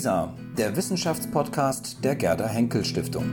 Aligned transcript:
WISA, 0.00 0.32
der 0.56 0.74
Wissenschaftspodcast 0.76 2.02
der 2.02 2.16
Gerda 2.16 2.46
Henkel 2.48 2.86
Stiftung. 2.86 3.24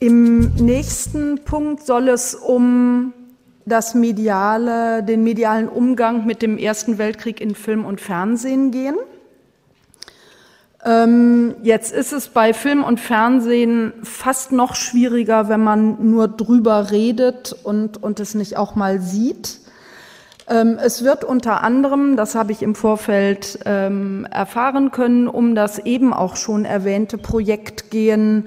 Im 0.00 0.52
nächsten 0.56 1.44
Punkt 1.44 1.86
soll 1.86 2.08
es 2.08 2.34
um 2.34 3.12
das 3.66 3.94
mediale, 3.94 5.04
den 5.04 5.22
medialen 5.22 5.68
Umgang 5.68 6.26
mit 6.26 6.42
dem 6.42 6.58
Ersten 6.58 6.98
Weltkrieg 6.98 7.40
in 7.40 7.54
Film 7.54 7.84
und 7.84 8.00
Fernsehen 8.00 8.72
gehen. 8.72 8.96
Ähm, 10.86 11.56
jetzt 11.64 11.92
ist 11.92 12.12
es 12.12 12.28
bei 12.28 12.54
Film 12.54 12.84
und 12.84 13.00
Fernsehen 13.00 13.92
fast 14.04 14.52
noch 14.52 14.76
schwieriger, 14.76 15.48
wenn 15.48 15.64
man 15.64 16.10
nur 16.12 16.28
drüber 16.28 16.92
redet 16.92 17.56
und, 17.64 18.00
und 18.00 18.20
es 18.20 18.36
nicht 18.36 18.56
auch 18.56 18.76
mal 18.76 19.00
sieht. 19.00 19.58
Ähm, 20.48 20.78
es 20.80 21.02
wird 21.02 21.24
unter 21.24 21.64
anderem, 21.64 22.16
das 22.16 22.36
habe 22.36 22.52
ich 22.52 22.62
im 22.62 22.76
Vorfeld 22.76 23.58
ähm, 23.64 24.28
erfahren 24.30 24.92
können, 24.92 25.26
um 25.26 25.56
das 25.56 25.80
eben 25.80 26.12
auch 26.12 26.36
schon 26.36 26.64
erwähnte 26.64 27.18
Projekt 27.18 27.90
gehen, 27.90 28.46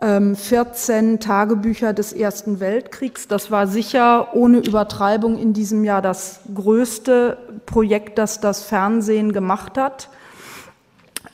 14 0.00 0.94
ähm, 0.94 1.20
Tagebücher 1.20 1.92
des 1.92 2.12
Ersten 2.12 2.60
Weltkriegs. 2.60 3.26
Das 3.26 3.50
war 3.50 3.66
sicher 3.66 4.32
ohne 4.32 4.58
Übertreibung 4.58 5.36
in 5.36 5.52
diesem 5.52 5.82
Jahr 5.82 6.00
das 6.00 6.40
größte 6.54 7.36
Projekt, 7.66 8.16
das 8.16 8.40
das 8.40 8.62
Fernsehen 8.62 9.32
gemacht 9.32 9.76
hat. 9.76 10.08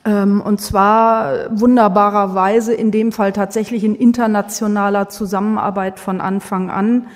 Ähm, 0.05 0.41
und 0.41 0.61
zwar 0.61 1.49
wunderbarerweise 1.49 2.73
in 2.73 2.91
dem 2.91 3.11
Fall 3.11 3.33
tatsächlich 3.33 3.83
in 3.83 3.95
internationaler 3.95 5.09
Zusammenarbeit 5.09 5.99
von 5.99 6.21
Anfang 6.21 6.69
an. 6.69 7.07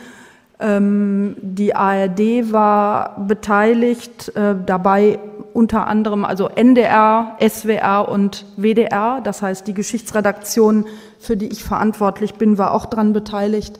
Ähm, 0.59 1.37
die 1.39 1.75
ARD 1.75 2.51
war 2.51 3.15
beteiligt, 3.27 4.35
äh, 4.35 4.55
dabei 4.65 5.19
unter 5.53 5.87
anderem 5.87 6.25
also 6.25 6.47
NDR, 6.47 7.37
SWR 7.39 8.09
und 8.09 8.45
WDR. 8.57 9.21
Das 9.23 9.41
heißt, 9.41 9.67
die 9.67 9.73
Geschichtsredaktion, 9.73 10.85
für 11.19 11.37
die 11.37 11.47
ich 11.47 11.63
verantwortlich 11.63 12.35
bin, 12.35 12.57
war 12.57 12.73
auch 12.73 12.87
daran 12.87 13.13
beteiligt. 13.13 13.79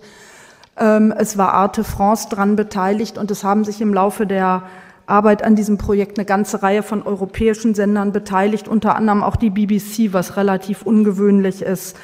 Ähm, 0.78 1.14
es 1.18 1.38
war 1.38 1.54
Arte 1.54 1.84
France 1.84 2.28
daran 2.30 2.56
beteiligt 2.56 3.18
und 3.18 3.32
es 3.32 3.44
haben 3.44 3.66
sich 3.66 3.82
im 3.82 3.94
Laufe 3.94 4.26
der 4.26 4.64
Arbeit 5.10 5.44
an 5.44 5.56
diesem 5.56 5.78
Projekt 5.78 6.18
eine 6.18 6.26
ganze 6.26 6.64
Reihe 6.64 6.84
von 6.84 7.04
europäischen 7.04 7.76
Sendern 7.76 8.12
beteiligt, 8.12 8.68
unter 8.68 8.96
anderem 8.96 9.24
auch 9.24 9.36
die 9.36 9.50
BBC, 9.50 10.14
was 10.14 10.38
relativ 10.38 10.84
ungewöhnlich 10.84 11.62
ist. 11.62 11.98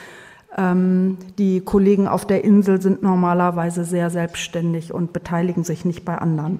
Ähm, 0.57 1.17
die 1.37 1.61
Kollegen 1.61 2.07
auf 2.07 2.25
der 2.25 2.43
Insel 2.43 2.81
sind 2.81 3.03
normalerweise 3.03 3.83
sehr 3.83 4.09
selbstständig 4.09 4.93
und 4.93 5.13
beteiligen 5.13 5.63
sich 5.63 5.85
nicht 5.85 6.05
bei 6.05 6.17
anderen. 6.17 6.59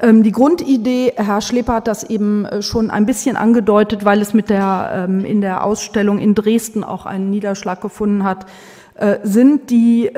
Ähm, 0.00 0.22
die 0.22 0.32
Grundidee, 0.32 1.12
Herr 1.16 1.40
Schlepper 1.40 1.74
hat 1.74 1.88
das 1.88 2.04
eben 2.04 2.46
äh, 2.46 2.62
schon 2.62 2.90
ein 2.90 3.06
bisschen 3.06 3.36
angedeutet, 3.36 4.04
weil 4.04 4.20
es 4.20 4.34
mit 4.34 4.48
der, 4.48 5.06
ähm, 5.08 5.24
in 5.24 5.40
der 5.40 5.64
Ausstellung 5.64 6.18
in 6.18 6.34
Dresden 6.34 6.84
auch 6.84 7.06
einen 7.06 7.30
Niederschlag 7.30 7.80
gefunden 7.80 8.24
hat, 8.24 8.46
äh, 8.94 9.18
sind 9.22 9.70
die 9.70 10.10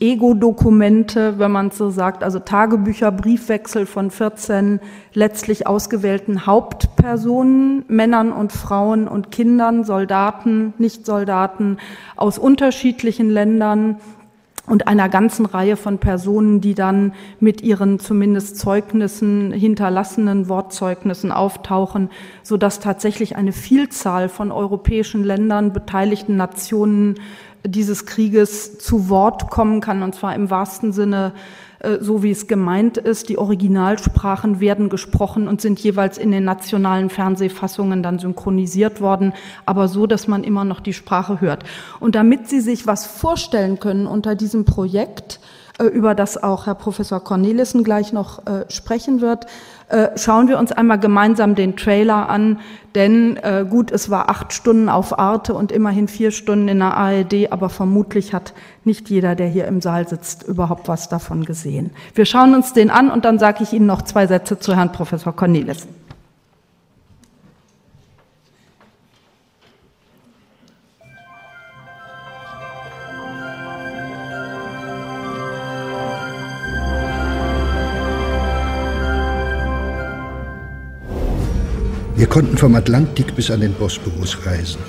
Ego-Dokumente, 0.00 1.38
wenn 1.38 1.50
man 1.50 1.70
so 1.70 1.90
sagt, 1.90 2.22
also 2.22 2.38
Tagebücher, 2.38 3.10
Briefwechsel 3.10 3.84
von 3.84 4.10
14 4.10 4.80
letztlich 5.12 5.66
ausgewählten 5.66 6.46
Hauptpersonen, 6.46 7.84
Männern 7.88 8.32
und 8.32 8.52
Frauen 8.52 9.08
und 9.08 9.32
Kindern, 9.32 9.84
Soldaten, 9.84 10.72
Nicht-Soldaten 10.78 11.78
aus 12.16 12.38
unterschiedlichen 12.38 13.28
Ländern 13.28 13.96
und 14.68 14.86
einer 14.86 15.08
ganzen 15.08 15.46
Reihe 15.46 15.76
von 15.76 15.98
Personen, 15.98 16.60
die 16.60 16.74
dann 16.74 17.14
mit 17.40 17.62
ihren 17.62 17.98
zumindest 17.98 18.58
Zeugnissen, 18.58 19.52
hinterlassenen 19.52 20.48
Wortzeugnissen 20.48 21.32
auftauchen, 21.32 22.10
so 22.42 22.56
dass 22.56 22.80
tatsächlich 22.80 23.36
eine 23.36 23.52
Vielzahl 23.52 24.28
von 24.28 24.52
europäischen 24.52 25.24
Ländern, 25.24 25.72
beteiligten 25.72 26.36
Nationen 26.36 27.14
dieses 27.64 28.06
Krieges 28.06 28.78
zu 28.78 29.08
Wort 29.08 29.50
kommen 29.50 29.80
kann, 29.80 30.02
und 30.02 30.14
zwar 30.14 30.34
im 30.34 30.50
wahrsten 30.50 30.92
Sinne 30.92 31.32
äh, 31.80 31.98
so 32.00 32.22
wie 32.22 32.30
es 32.30 32.46
gemeint 32.48 32.96
ist. 32.96 33.28
Die 33.28 33.38
Originalsprachen 33.38 34.60
werden 34.60 34.88
gesprochen 34.88 35.46
und 35.46 35.60
sind 35.60 35.78
jeweils 35.78 36.18
in 36.18 36.32
den 36.32 36.44
nationalen 36.44 37.08
Fernsehfassungen 37.08 38.02
dann 38.02 38.18
synchronisiert 38.18 39.00
worden, 39.00 39.32
aber 39.64 39.88
so, 39.88 40.06
dass 40.06 40.26
man 40.26 40.42
immer 40.44 40.64
noch 40.64 40.80
die 40.80 40.92
Sprache 40.92 41.40
hört. 41.40 41.64
Und 42.00 42.14
damit 42.14 42.48
Sie 42.48 42.60
sich 42.60 42.86
was 42.86 43.06
vorstellen 43.06 43.78
können 43.78 44.06
unter 44.06 44.34
diesem 44.34 44.64
Projekt, 44.64 45.40
äh, 45.78 45.84
über 45.84 46.14
das 46.14 46.42
auch 46.42 46.66
Herr 46.66 46.74
Professor 46.74 47.22
Cornelissen 47.22 47.84
gleich 47.84 48.12
noch 48.12 48.44
äh, 48.46 48.64
sprechen 48.68 49.20
wird, 49.20 49.46
äh, 49.88 50.08
schauen 50.16 50.48
wir 50.48 50.58
uns 50.58 50.72
einmal 50.72 50.98
gemeinsam 50.98 51.54
den 51.54 51.76
Trailer 51.76 52.28
an, 52.28 52.60
denn 52.94 53.36
äh, 53.38 53.64
gut, 53.68 53.90
es 53.90 54.10
war 54.10 54.28
acht 54.28 54.52
Stunden 54.52 54.88
auf 54.88 55.18
Arte 55.18 55.54
und 55.54 55.72
immerhin 55.72 56.08
vier 56.08 56.30
Stunden 56.30 56.68
in 56.68 56.78
der 56.78 56.96
ARD, 56.96 57.50
aber 57.52 57.68
vermutlich 57.68 58.34
hat 58.34 58.54
nicht 58.84 59.08
jeder, 59.08 59.34
der 59.34 59.46
hier 59.48 59.66
im 59.66 59.80
Saal 59.80 60.06
sitzt, 60.06 60.42
überhaupt 60.42 60.88
was 60.88 61.08
davon 61.08 61.44
gesehen. 61.44 61.90
Wir 62.14 62.26
schauen 62.26 62.54
uns 62.54 62.72
den 62.72 62.90
an 62.90 63.10
und 63.10 63.24
dann 63.24 63.38
sage 63.38 63.62
ich 63.62 63.72
Ihnen 63.72 63.86
noch 63.86 64.02
zwei 64.02 64.26
Sätze 64.26 64.58
zu 64.58 64.76
Herrn 64.76 64.92
Professor 64.92 65.34
Cornelissen. 65.34 65.97
Wir 82.18 82.26
konnten 82.26 82.58
vom 82.58 82.74
Atlantik 82.74 83.36
bis 83.36 83.48
an 83.48 83.60
den 83.60 83.72
Bosporus 83.74 84.44
reisen. 84.44 84.80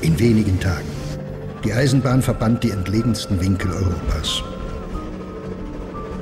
In 0.00 0.18
wenigen 0.18 0.58
Tagen. 0.58 0.88
Die 1.64 1.72
Eisenbahn 1.72 2.20
verband 2.20 2.64
die 2.64 2.72
entlegensten 2.72 3.40
Winkel 3.40 3.70
Europas. 3.70 4.42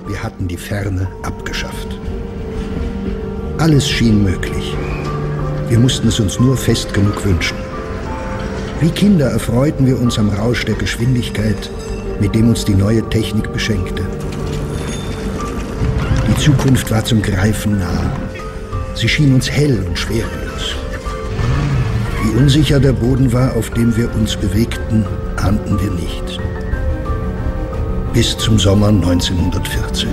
Wir 0.07 0.23
hatten 0.23 0.47
die 0.47 0.59
Ferne 0.59 1.09
abgeschafft. 1.23 1.99
Alles 3.57 3.89
schien 3.89 4.23
möglich. 4.23 4.77
Wir 5.71 5.79
mussten 5.79 6.09
es 6.09 6.21
uns 6.21 6.39
nur 6.39 6.55
fest 6.55 6.93
genug 6.93 7.25
wünschen. 7.25 7.57
Wie 8.83 8.91
Kinder 8.91 9.31
erfreuten 9.31 9.87
wir 9.87 9.99
uns 9.99 10.19
am 10.19 10.29
Rausch 10.29 10.67
der 10.67 10.75
Geschwindigkeit, 10.75 11.71
mit 12.21 12.35
dem 12.35 12.51
uns 12.51 12.67
die 12.67 12.75
neue 12.75 13.09
Technik 13.09 13.51
beschenkte. 13.55 14.03
Die 16.29 16.43
Zukunft 16.43 16.91
war 16.91 17.07
zum 17.07 17.23
Greifen 17.23 17.79
nah. 17.79 18.30
Sie 19.01 19.09
schien 19.09 19.33
uns 19.33 19.51
hell 19.51 19.83
und 19.89 19.99
schwerelos. 19.99 20.77
Wie 22.23 22.39
unsicher 22.39 22.79
der 22.79 22.93
Boden 22.93 23.33
war, 23.33 23.57
auf 23.57 23.71
dem 23.71 23.97
wir 23.97 24.15
uns 24.15 24.37
bewegten, 24.37 25.07
ahnten 25.37 25.81
wir 25.81 25.91
nicht. 25.93 26.39
Bis 28.13 28.37
zum 28.37 28.59
Sommer 28.59 28.89
1914. 28.89 30.11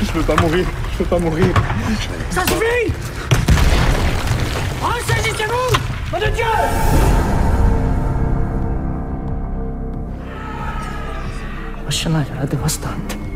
Je 0.00 0.12
veux 0.12 0.22
pas 0.22 0.42
mourir. 0.42 0.66
Je 0.92 0.98
veux 0.98 1.04
pas 1.04 1.18
mourir. 1.18 1.54
Ça 2.30 2.42
suffit 2.46 3.19
Ressaisissez-vous 6.19 6.19
Nom 6.19 6.19
de 6.19 6.29
Dieu 6.31 6.45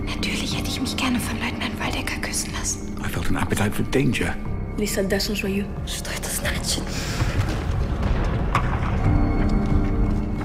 Natürlich 0.05 0.57
hätte 0.57 0.67
ich 0.67 0.81
mich 0.81 0.97
gerne 0.97 1.19
von 1.19 1.37
Leutnant 1.39 1.79
Waldecker 1.79 2.19
küssen 2.21 2.51
lassen. 2.53 2.95
I 3.03 3.07
felt 3.07 3.29
an 3.29 3.37
appetite 3.37 3.71
for 3.73 3.83
danger. 3.91 4.35
Les 4.77 4.87
soldats 4.87 5.25
sont 5.25 5.35
joyeux. 5.35 5.65
Je 5.85 6.01
dois 6.03 6.19
das 6.21 6.37
значит? 6.37 6.83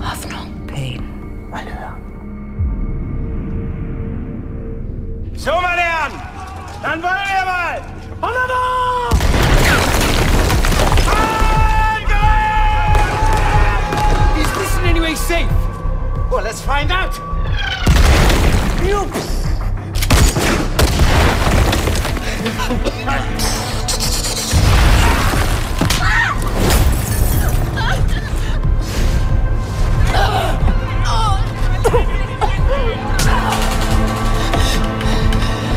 Hoffnung. 0.01 0.53
Pain. 0.67 1.03
Malheur. 1.51 1.97
So, 5.37 5.51
meine 5.61 5.83
Herren, 5.83 6.13
dann 6.83 7.03
wollen 7.03 7.13
wir 7.29 7.45
mal! 7.45 7.83
Hollanda! 8.23 9.18
Well, 16.32 16.44
let's 16.44 16.62
find 16.62 16.92
out! 16.92 17.18
You... 18.86 19.10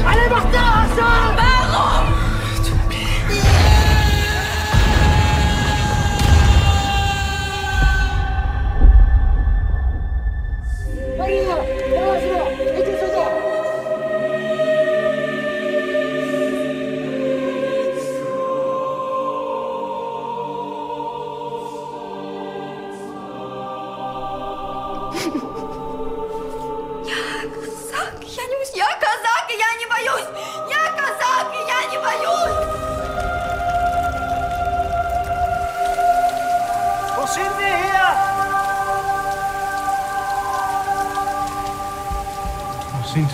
Allez, 0.05 0.29
Martin, 0.31 1.32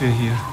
wir 0.01 0.09
hier? 0.11 0.48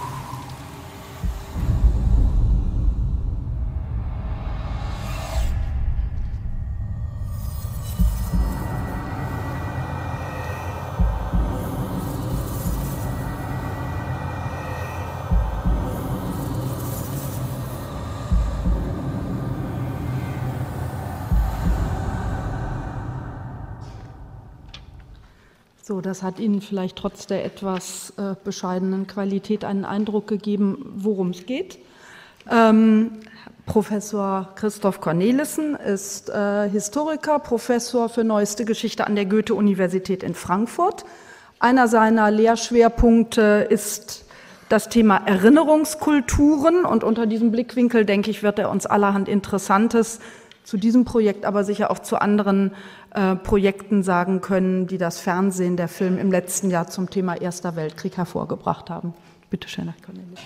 Das 26.06 26.22
hat 26.22 26.40
Ihnen 26.40 26.62
vielleicht 26.62 26.98
trotz 26.98 27.26
der 27.26 27.44
etwas 27.46 28.14
äh, 28.18 28.36
bescheidenen 28.44 29.08
Qualität 29.08 29.66
einen 29.66 29.86
Eindruck 29.86 30.28
gegeben, 30.28 30.94
worum 30.98 31.32
es 31.32 31.48
geht. 31.48 31.80
Ähm, 32.52 33.14
Professor 33.66 34.50
Christoph 34.54 35.02
Cornelissen 35.02 35.74
ist 35.74 36.30
äh, 36.30 36.70
Historiker, 36.70 37.40
Professor 37.40 38.08
für 38.08 38.24
neueste 38.24 38.66
Geschichte 38.66 39.08
an 39.08 39.16
der 39.16 39.26
Goethe-Universität 39.26 40.22
in 40.22 40.36
Frankfurt. 40.36 41.06
Einer 41.58 41.88
seiner 41.88 42.30
Lehrschwerpunkte 42.30 43.66
ist 43.68 44.26
das 44.70 44.90
Thema 44.90 45.18
Erinnerungskulturen 45.26 46.86
und 46.86 47.04
unter 47.04 47.26
diesem 47.26 47.50
Blickwinkel, 47.50 48.06
denke 48.06 48.30
ich, 48.30 48.44
wird 48.44 48.60
er 48.60 48.70
uns 48.70 48.86
allerhand 48.86 49.28
Interessantes 49.28 50.20
zu 50.66 50.78
diesem 50.78 51.06
Projekt, 51.06 51.46
aber 51.46 51.64
sicher 51.64 51.92
auch 51.92 52.00
zu 52.00 52.18
anderen 52.18 52.72
äh, 53.14 53.36
Projekten 53.36 54.04
sagen 54.04 54.42
können, 54.42 54.88
die 54.88 54.98
das 54.98 55.20
Fernsehen, 55.20 55.78
der 55.78 55.88
Film 55.88 56.18
im 56.18 56.32
letzten 56.32 56.70
Jahr 56.70 56.88
zum 56.88 57.10
Thema 57.10 57.40
Erster 57.40 57.76
Weltkrieg 57.76 58.18
hervorgebracht 58.18 58.90
haben. 58.90 59.14
Bitte 59.50 59.70
schön, 59.70 59.86
Herr 59.86 60.04
Cornelis. 60.04 60.40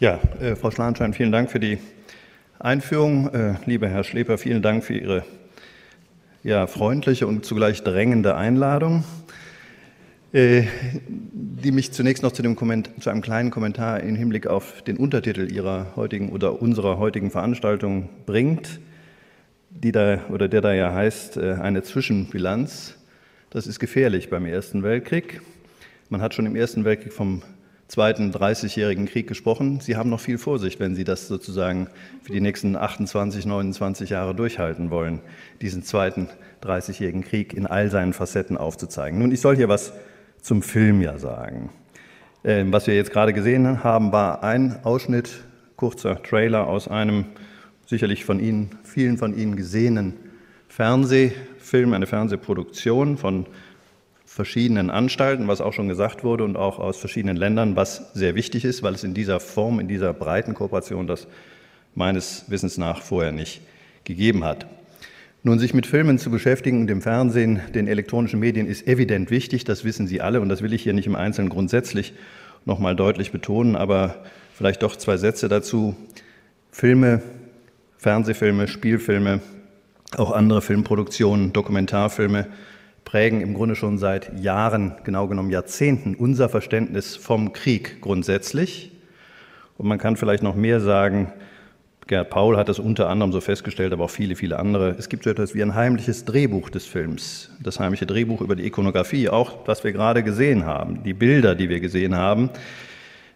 Ja, 0.00 0.18
äh, 0.40 0.56
Frau 0.56 0.72
Schlanschein, 0.72 1.14
vielen 1.14 1.30
Dank 1.30 1.50
für 1.50 1.60
die 1.60 1.78
Einführung. 2.58 3.32
Äh, 3.32 3.54
lieber 3.66 3.88
Herr 3.88 4.02
Schleper, 4.02 4.36
vielen 4.36 4.60
Dank 4.60 4.82
für 4.82 4.94
Ihre 4.94 5.24
ja, 6.42 6.66
freundliche 6.66 7.28
und 7.28 7.44
zugleich 7.44 7.84
drängende 7.84 8.34
Einladung. 8.34 9.04
Äh, 10.32 10.64
die 11.62 11.72
mich 11.72 11.92
zunächst 11.92 12.22
noch 12.22 12.32
zu, 12.32 12.40
dem 12.42 12.56
zu 12.56 13.10
einem 13.10 13.20
kleinen 13.20 13.50
Kommentar 13.50 14.00
im 14.00 14.16
Hinblick 14.16 14.46
auf 14.46 14.80
den 14.82 14.96
Untertitel 14.96 15.52
Ihrer 15.52 15.92
heutigen 15.94 16.30
oder 16.30 16.62
unserer 16.62 16.98
heutigen 16.98 17.30
Veranstaltung 17.30 18.08
bringt, 18.24 18.80
die 19.68 19.92
da 19.92 20.20
oder 20.30 20.48
der 20.48 20.62
da 20.62 20.72
ja 20.72 20.94
heißt 20.94 21.36
äh, 21.36 21.52
eine 21.60 21.82
Zwischenbilanz. 21.82 22.96
Das 23.50 23.66
ist 23.66 23.78
gefährlich 23.78 24.30
beim 24.30 24.46
Ersten 24.46 24.82
Weltkrieg. 24.82 25.42
Man 26.08 26.22
hat 26.22 26.32
schon 26.32 26.46
im 26.46 26.56
Ersten 26.56 26.86
Weltkrieg 26.86 27.12
vom 27.12 27.42
Zweiten 27.86 28.32
30-jährigen 28.32 29.04
Krieg 29.04 29.26
gesprochen. 29.26 29.80
Sie 29.80 29.96
haben 29.96 30.08
noch 30.08 30.20
viel 30.20 30.38
Vorsicht, 30.38 30.80
wenn 30.80 30.94
Sie 30.94 31.04
das 31.04 31.28
sozusagen 31.28 31.88
für 32.22 32.32
die 32.32 32.40
nächsten 32.40 32.74
28, 32.74 33.44
29 33.44 34.08
Jahre 34.08 34.34
durchhalten 34.34 34.88
wollen, 34.90 35.20
diesen 35.60 35.82
Zweiten 35.82 36.30
30-jährigen 36.62 37.22
Krieg 37.22 37.52
in 37.52 37.66
all 37.66 37.90
seinen 37.90 38.14
Facetten 38.14 38.56
aufzuzeigen. 38.56 39.18
Nun, 39.18 39.30
ich 39.30 39.42
soll 39.42 39.56
hier 39.56 39.68
was 39.68 39.92
zum 40.42 40.60
Film 40.60 41.00
ja 41.00 41.18
sagen. 41.18 41.70
Ähm, 42.44 42.72
was 42.72 42.86
wir 42.86 42.94
jetzt 42.94 43.12
gerade 43.12 43.32
gesehen 43.32 43.82
haben, 43.82 44.12
war 44.12 44.42
ein 44.42 44.84
Ausschnitt, 44.84 45.44
kurzer 45.76 46.22
Trailer 46.22 46.66
aus 46.66 46.88
einem 46.88 47.26
sicherlich 47.86 48.24
von 48.24 48.40
Ihnen, 48.40 48.78
vielen 48.82 49.16
von 49.16 49.36
Ihnen 49.36 49.56
gesehenen 49.56 50.14
Fernsehfilm, 50.68 51.92
eine 51.92 52.06
Fernsehproduktion 52.06 53.16
von 53.16 53.46
verschiedenen 54.24 54.90
Anstalten, 54.90 55.46
was 55.46 55.60
auch 55.60 55.72
schon 55.72 55.88
gesagt 55.88 56.24
wurde, 56.24 56.44
und 56.44 56.56
auch 56.56 56.78
aus 56.78 56.96
verschiedenen 56.96 57.36
Ländern, 57.36 57.76
was 57.76 58.12
sehr 58.14 58.34
wichtig 58.34 58.64
ist, 58.64 58.82
weil 58.82 58.94
es 58.94 59.04
in 59.04 59.14
dieser 59.14 59.40
Form, 59.40 59.78
in 59.78 59.88
dieser 59.88 60.12
breiten 60.12 60.54
Kooperation 60.54 61.06
das 61.06 61.28
meines 61.94 62.46
Wissens 62.48 62.78
nach 62.78 63.02
vorher 63.02 63.32
nicht 63.32 63.60
gegeben 64.04 64.42
hat. 64.44 64.66
Nun, 65.44 65.58
sich 65.58 65.74
mit 65.74 65.88
Filmen 65.88 66.18
zu 66.18 66.30
beschäftigen 66.30 66.82
und 66.82 66.86
dem 66.86 67.02
Fernsehen, 67.02 67.60
den 67.74 67.88
elektronischen 67.88 68.38
Medien 68.38 68.68
ist 68.68 68.86
evident 68.86 69.32
wichtig, 69.32 69.64
das 69.64 69.82
wissen 69.82 70.06
Sie 70.06 70.20
alle 70.20 70.40
und 70.40 70.48
das 70.48 70.62
will 70.62 70.72
ich 70.72 70.84
hier 70.84 70.92
nicht 70.92 71.08
im 71.08 71.16
Einzelnen 71.16 71.48
grundsätzlich 71.48 72.14
nochmal 72.64 72.94
deutlich 72.94 73.32
betonen, 73.32 73.74
aber 73.74 74.22
vielleicht 74.54 74.84
doch 74.84 74.94
zwei 74.94 75.16
Sätze 75.16 75.48
dazu. 75.48 75.96
Filme, 76.70 77.22
Fernsehfilme, 77.98 78.68
Spielfilme, 78.68 79.40
auch 80.16 80.30
andere 80.30 80.62
Filmproduktionen, 80.62 81.52
Dokumentarfilme 81.52 82.46
prägen 83.04 83.40
im 83.40 83.54
Grunde 83.54 83.74
schon 83.74 83.98
seit 83.98 84.38
Jahren, 84.38 84.94
genau 85.02 85.26
genommen 85.26 85.50
Jahrzehnten, 85.50 86.14
unser 86.14 86.50
Verständnis 86.50 87.16
vom 87.16 87.52
Krieg 87.52 88.00
grundsätzlich. 88.00 88.92
Und 89.76 89.88
man 89.88 89.98
kann 89.98 90.16
vielleicht 90.16 90.44
noch 90.44 90.54
mehr 90.54 90.78
sagen, 90.78 91.32
Gerd 92.08 92.30
Paul 92.30 92.56
hat 92.56 92.68
das 92.68 92.78
unter 92.78 93.08
anderem 93.08 93.32
so 93.32 93.40
festgestellt, 93.40 93.92
aber 93.92 94.04
auch 94.04 94.10
viele, 94.10 94.34
viele 94.34 94.58
andere. 94.58 94.96
Es 94.98 95.08
gibt 95.08 95.24
so 95.24 95.30
etwas 95.30 95.54
wie 95.54 95.62
ein 95.62 95.74
heimliches 95.74 96.24
Drehbuch 96.24 96.68
des 96.68 96.84
Films, 96.84 97.50
das 97.62 97.78
heimliche 97.78 98.06
Drehbuch 98.06 98.40
über 98.40 98.56
die 98.56 98.66
Ikonografie, 98.66 99.28
auch 99.28 99.66
was 99.66 99.84
wir 99.84 99.92
gerade 99.92 100.22
gesehen 100.22 100.66
haben, 100.66 101.02
die 101.04 101.14
Bilder, 101.14 101.54
die 101.54 101.68
wir 101.68 101.80
gesehen 101.80 102.16
haben, 102.16 102.50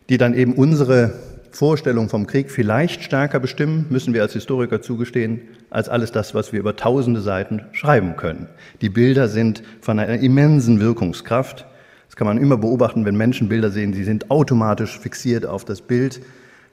die 0.08 0.18
dann 0.18 0.34
eben 0.34 0.54
unsere 0.54 1.12
Vorstellung 1.52 2.08
vom 2.08 2.26
Krieg 2.26 2.50
vielleicht 2.50 3.02
stärker 3.02 3.40
bestimmen, 3.40 3.86
müssen 3.88 4.12
wir 4.12 4.22
als 4.22 4.34
Historiker 4.34 4.82
zugestehen, 4.82 5.40
als 5.70 5.88
alles 5.88 6.12
das, 6.12 6.34
was 6.34 6.52
wir 6.52 6.60
über 6.60 6.76
tausende 6.76 7.20
Seiten 7.20 7.62
schreiben 7.72 8.16
können. 8.16 8.48
Die 8.82 8.90
Bilder 8.90 9.28
sind 9.28 9.62
von 9.80 9.98
einer 9.98 10.20
immensen 10.20 10.80
Wirkungskraft. 10.80 11.64
Das 12.08 12.16
kann 12.16 12.26
man 12.26 12.38
immer 12.38 12.58
beobachten, 12.58 13.04
wenn 13.06 13.16
Menschen 13.16 13.48
Bilder 13.48 13.70
sehen, 13.70 13.94
sie 13.94 14.04
sind 14.04 14.30
automatisch 14.30 14.98
fixiert 14.98 15.46
auf 15.46 15.64
das 15.64 15.80
Bild. 15.80 16.20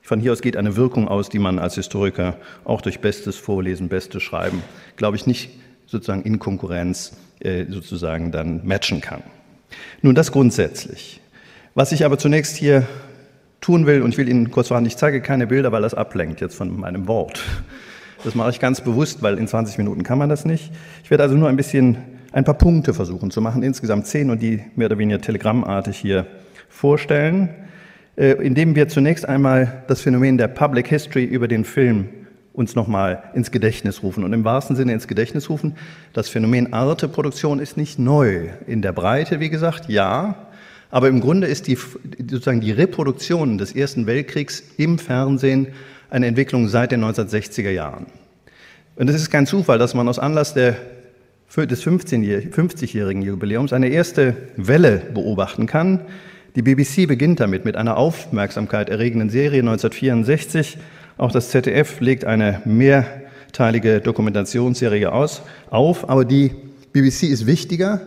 Von 0.06 0.20
hier 0.20 0.34
aus 0.34 0.42
geht 0.42 0.58
eine 0.58 0.76
Wirkung 0.76 1.08
aus, 1.08 1.30
die 1.30 1.40
man 1.40 1.60
als 1.60 1.76
Historiker 1.76 2.36
auch 2.66 2.82
durch 2.82 3.00
bestes 3.00 3.38
Vorlesen, 3.38 3.88
bestes 3.88 4.22
Schreiben, 4.22 4.62
glaube 4.98 5.16
ich, 5.16 5.26
nicht 5.26 5.52
sozusagen 5.86 6.24
in 6.24 6.40
Konkurrenz 6.40 7.16
äh, 7.40 7.66
sozusagen 7.70 8.34
dann 8.34 8.68
matchen 8.68 9.00
kann. 9.00 9.24
Nun, 10.02 10.14
das 10.14 10.34
grundsätzlich. 10.34 11.22
Was 11.74 11.94
ich 11.94 12.04
aber 12.04 12.18
zunächst 12.18 12.58
hier 12.58 12.86
tun 13.62 13.86
will, 13.86 14.02
und 14.02 14.10
ich 14.10 14.18
will 14.18 14.28
Ihnen 14.28 14.52
kurz 14.52 14.68
sagen, 14.68 14.86
ich 14.86 14.98
zeige 14.98 15.22
keine 15.22 15.48
Bilder, 15.48 15.72
weil 15.72 15.82
das 15.82 15.94
ablenkt 15.94 16.42
jetzt 16.42 16.56
von 16.56 16.78
meinem 16.78 17.08
Wort. 17.08 17.42
Das 18.26 18.36
mache 18.36 18.50
ich 18.50 18.60
ganz 18.60 18.82
bewusst, 18.82 19.22
weil 19.22 19.38
in 19.38 19.48
20 19.48 19.78
Minuten 19.78 20.04
kann 20.04 20.18
man 20.18 20.28
das 20.28 20.44
nicht. 20.44 20.70
Ich 21.06 21.12
werde 21.12 21.24
also 21.24 21.36
nur 21.36 21.48
ein 21.48 21.56
bisschen, 21.56 21.98
ein 22.34 22.44
paar 22.44 22.58
Punkte 22.58 22.94
versuchen 22.94 23.32
zu 23.32 23.40
machen, 23.40 23.64
insgesamt 23.64 24.08
zehn 24.08 24.30
und 24.30 24.42
die 24.42 24.64
mehr 24.76 24.88
oder 24.88 24.98
weniger 24.98 25.22
telegrammartig 25.22 25.98
hier 25.98 26.28
vorstellen. 26.68 27.56
Äh, 28.16 28.34
indem 28.46 28.76
wir 28.76 28.88
zunächst 28.90 29.28
einmal 29.28 29.84
das 29.88 30.02
Phänomen 30.02 30.38
der 30.38 30.48
Public 30.48 30.88
History 30.88 31.24
über 31.24 31.48
den 31.48 31.66
Film 31.66 32.10
uns 32.54 32.76
nochmal 32.76 33.24
ins 33.34 33.50
Gedächtnis 33.50 34.04
rufen. 34.04 34.24
Und 34.24 34.34
im 34.34 34.46
wahrsten 34.46 34.76
Sinne 34.76 34.94
ins 34.94 35.08
Gedächtnis 35.08 35.50
rufen, 35.50 35.76
das 36.14 36.30
Phänomen 36.30 36.74
Arte-Produktion 36.74 37.60
ist 37.60 37.76
nicht 37.76 37.98
neu. 37.98 38.50
In 38.68 38.84
der 38.84 38.92
Breite, 38.92 39.40
wie 39.40 39.50
gesagt, 39.50 39.90
ja. 39.90 40.36
Aber 40.92 41.08
im 41.08 41.22
Grunde 41.22 41.48
ist 41.48 41.66
die, 41.66 41.76
sozusagen 41.76 42.62
die 42.62 42.72
Reproduktion 42.72 43.58
des 43.58 43.76
Ersten 43.76 44.06
Weltkriegs 44.06 44.64
im 44.78 45.00
Fernsehen 45.00 45.70
eine 46.12 46.28
Entwicklung 46.28 46.68
seit 46.68 46.92
den 46.92 47.04
1960er 47.04 47.72
Jahren. 47.72 48.06
Und 48.96 49.10
es 49.10 49.16
ist 49.16 49.32
kein 49.32 49.48
Zufall, 49.48 49.80
dass 49.80 49.96
man 49.96 50.08
aus 50.08 50.20
Anlass 50.20 50.54
der, 50.54 50.76
des 51.58 51.84
50-jährigen 51.84 53.24
Jubiläums 53.24 53.74
eine 53.74 53.88
erste 53.88 54.38
Welle 54.56 55.02
beobachten 55.12 55.66
kann, 55.66 56.02
die 56.56 56.62
BBC 56.62 57.08
beginnt 57.08 57.40
damit 57.40 57.66
mit 57.66 57.76
einer 57.76 57.98
Aufmerksamkeit 57.98 58.90
erregenden 58.90 59.30
Serie 59.30 59.62
1964. 59.62 60.78
Auch 61.18 61.32
das 61.32 61.50
ZDF 61.50 62.00
legt 62.00 62.26
eine 62.26 62.62
mehrteilige 62.66 64.02
Dokumentationsserie 64.02 65.12
aus, 65.12 65.42
auf, 65.72 66.10
aber 66.10 66.26
die 66.26 66.52
BBC 66.92 67.24
ist 67.24 67.48
wichtiger, 67.48 68.02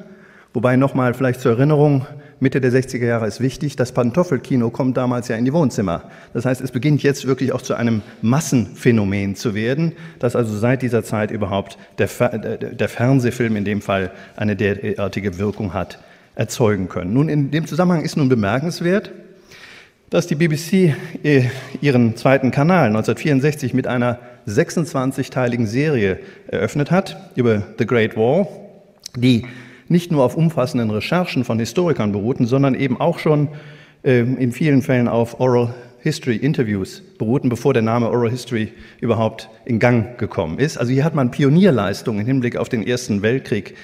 wobei 0.52 0.76
nochmal 0.76 1.14
vielleicht 1.14 1.40
zur 1.40 1.52
Erinnerung, 1.52 2.06
Mitte 2.38 2.60
der 2.60 2.70
60er 2.70 3.06
Jahre 3.06 3.26
ist 3.26 3.40
wichtig, 3.40 3.76
das 3.76 3.92
Pantoffelkino 3.92 4.70
kommt 4.70 4.96
damals 4.96 5.26
ja 5.28 5.36
in 5.36 5.46
die 5.46 5.52
Wohnzimmer. 5.54 6.04
Das 6.34 6.44
heißt, 6.44 6.60
es 6.60 6.70
beginnt 6.70 7.02
jetzt 7.02 7.26
wirklich 7.26 7.52
auch 7.52 7.62
zu 7.62 7.74
einem 7.74 8.02
Massenphänomen 8.20 9.36
zu 9.36 9.54
werden, 9.54 9.92
dass 10.18 10.36
also 10.36 10.56
seit 10.56 10.82
dieser 10.82 11.02
Zeit 11.02 11.30
überhaupt 11.30 11.78
der, 11.98 12.08
der 12.38 12.88
Fernsehfilm 12.88 13.56
in 13.56 13.64
dem 13.64 13.80
Fall 13.80 14.12
eine 14.36 14.54
derartige 14.54 15.38
Wirkung 15.38 15.72
hat 15.72 15.98
erzeugen 16.36 16.88
können. 16.88 17.12
Nun, 17.12 17.28
in 17.28 17.50
dem 17.50 17.66
Zusammenhang 17.66 18.02
ist 18.02 18.16
nun 18.16 18.28
bemerkenswert, 18.28 19.10
dass 20.10 20.28
die 20.28 20.36
BBC 20.36 20.94
äh, 21.24 21.44
ihren 21.80 22.16
zweiten 22.16 22.52
Kanal 22.52 22.88
1964 22.88 23.74
mit 23.74 23.88
einer 23.88 24.20
26-teiligen 24.46 25.66
Serie 25.66 26.20
eröffnet 26.46 26.92
hat 26.92 27.32
über 27.34 27.64
The 27.78 27.86
Great 27.86 28.16
War, 28.16 28.46
die 29.16 29.46
nicht 29.88 30.12
nur 30.12 30.24
auf 30.24 30.36
umfassenden 30.36 30.90
Recherchen 30.90 31.44
von 31.44 31.58
Historikern 31.58 32.12
beruhten, 32.12 32.46
sondern 32.46 32.74
eben 32.74 33.00
auch 33.00 33.18
schon 33.18 33.48
äh, 34.04 34.20
in 34.20 34.52
vielen 34.52 34.82
Fällen 34.82 35.08
auf 35.08 35.40
Oral 35.40 35.74
History 36.00 36.36
Interviews 36.36 37.02
beruhten, 37.18 37.48
bevor 37.48 37.72
der 37.74 37.82
Name 37.82 38.08
Oral 38.08 38.30
History 38.30 38.72
überhaupt 39.00 39.48
in 39.64 39.80
Gang 39.80 40.16
gekommen 40.18 40.60
ist. 40.60 40.76
Also 40.78 40.92
hier 40.92 41.02
hat 41.02 41.16
man 41.16 41.32
Pionierleistungen 41.32 42.20
im 42.20 42.26
Hinblick 42.26 42.56
auf 42.56 42.68
den 42.68 42.86
Ersten 42.86 43.22
Weltkrieg 43.22 43.74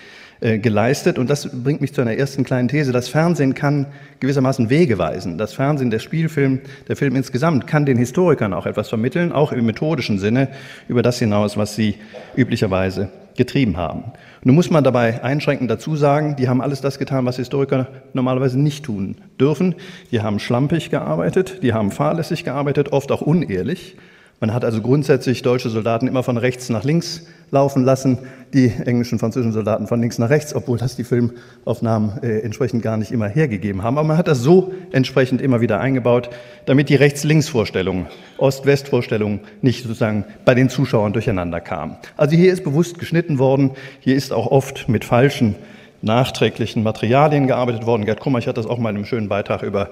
äh, 0.42 0.58
geleistet. 0.58 1.18
Und 1.18 1.30
das 1.30 1.48
bringt 1.62 1.80
mich 1.80 1.94
zu 1.94 2.00
einer 2.00 2.14
ersten 2.14 2.42
kleinen 2.42 2.66
These. 2.66 2.90
Das 2.90 3.08
Fernsehen 3.08 3.54
kann 3.54 3.86
gewissermaßen 4.18 4.70
Wege 4.70 4.98
weisen. 4.98 5.38
Das 5.38 5.54
Fernsehen, 5.54 5.90
der 5.90 6.00
Spielfilm, 6.00 6.62
der 6.88 6.96
Film 6.96 7.14
insgesamt 7.14 7.68
kann 7.68 7.86
den 7.86 7.96
Historikern 7.96 8.52
auch 8.52 8.66
etwas 8.66 8.88
vermitteln, 8.88 9.30
auch 9.30 9.52
im 9.52 9.64
methodischen 9.64 10.18
Sinne, 10.18 10.48
über 10.88 11.02
das 11.02 11.20
hinaus, 11.20 11.56
was 11.56 11.76
sie 11.76 11.94
üblicherweise 12.36 13.08
getrieben 13.36 13.76
haben. 13.76 14.02
Nun 14.42 14.56
muss 14.56 14.68
man 14.68 14.82
dabei 14.82 15.22
einschränkend 15.22 15.70
dazu 15.70 15.94
sagen, 15.94 16.34
die 16.34 16.48
haben 16.48 16.60
alles 16.60 16.80
das 16.80 16.98
getan, 16.98 17.24
was 17.24 17.36
Historiker 17.36 17.86
normalerweise 18.12 18.58
nicht 18.58 18.84
tun 18.84 19.18
dürfen. 19.38 19.76
Die 20.10 20.22
haben 20.22 20.40
schlampig 20.40 20.90
gearbeitet, 20.90 21.62
die 21.62 21.72
haben 21.72 21.92
fahrlässig 21.92 22.42
gearbeitet, 22.42 22.90
oft 22.90 23.12
auch 23.12 23.22
unehrlich. 23.22 23.96
Man 24.42 24.52
hat 24.52 24.64
also 24.64 24.80
grundsätzlich 24.80 25.42
deutsche 25.42 25.70
Soldaten 25.70 26.08
immer 26.08 26.24
von 26.24 26.36
rechts 26.36 26.68
nach 26.68 26.82
links 26.82 27.22
laufen 27.52 27.84
lassen, 27.84 28.18
die 28.52 28.72
englischen, 28.84 29.20
französischen 29.20 29.52
Soldaten 29.52 29.86
von 29.86 30.00
links 30.00 30.18
nach 30.18 30.30
rechts, 30.30 30.52
obwohl 30.52 30.78
das 30.78 30.96
die 30.96 31.04
Filmaufnahmen 31.04 32.20
äh, 32.24 32.40
entsprechend 32.40 32.82
gar 32.82 32.96
nicht 32.96 33.12
immer 33.12 33.28
hergegeben 33.28 33.84
haben. 33.84 33.98
Aber 33.98 34.08
man 34.08 34.16
hat 34.16 34.26
das 34.26 34.40
so 34.40 34.74
entsprechend 34.90 35.40
immer 35.40 35.60
wieder 35.60 35.78
eingebaut, 35.78 36.28
damit 36.66 36.88
die 36.88 36.96
Rechts-Links-Vorstellungen, 36.96 38.08
Ost-West-Vorstellungen 38.38 39.42
nicht 39.60 39.84
sozusagen 39.84 40.24
bei 40.44 40.56
den 40.56 40.68
Zuschauern 40.68 41.12
durcheinander 41.12 41.60
kamen. 41.60 41.98
Also 42.16 42.34
hier 42.34 42.52
ist 42.52 42.64
bewusst 42.64 42.98
geschnitten 42.98 43.38
worden, 43.38 43.70
hier 44.00 44.16
ist 44.16 44.32
auch 44.32 44.48
oft 44.48 44.88
mit 44.88 45.04
falschen 45.04 45.54
nachträglichen 46.00 46.82
Materialien 46.82 47.46
gearbeitet 47.46 47.86
worden. 47.86 48.06
Gerd 48.06 48.18
Kummer, 48.18 48.40
ich 48.40 48.48
hatte 48.48 48.60
das 48.60 48.66
auch 48.68 48.78
mal 48.78 48.90
in 48.90 48.96
einem 48.96 49.04
schönen 49.04 49.28
Beitrag 49.28 49.62
über 49.62 49.90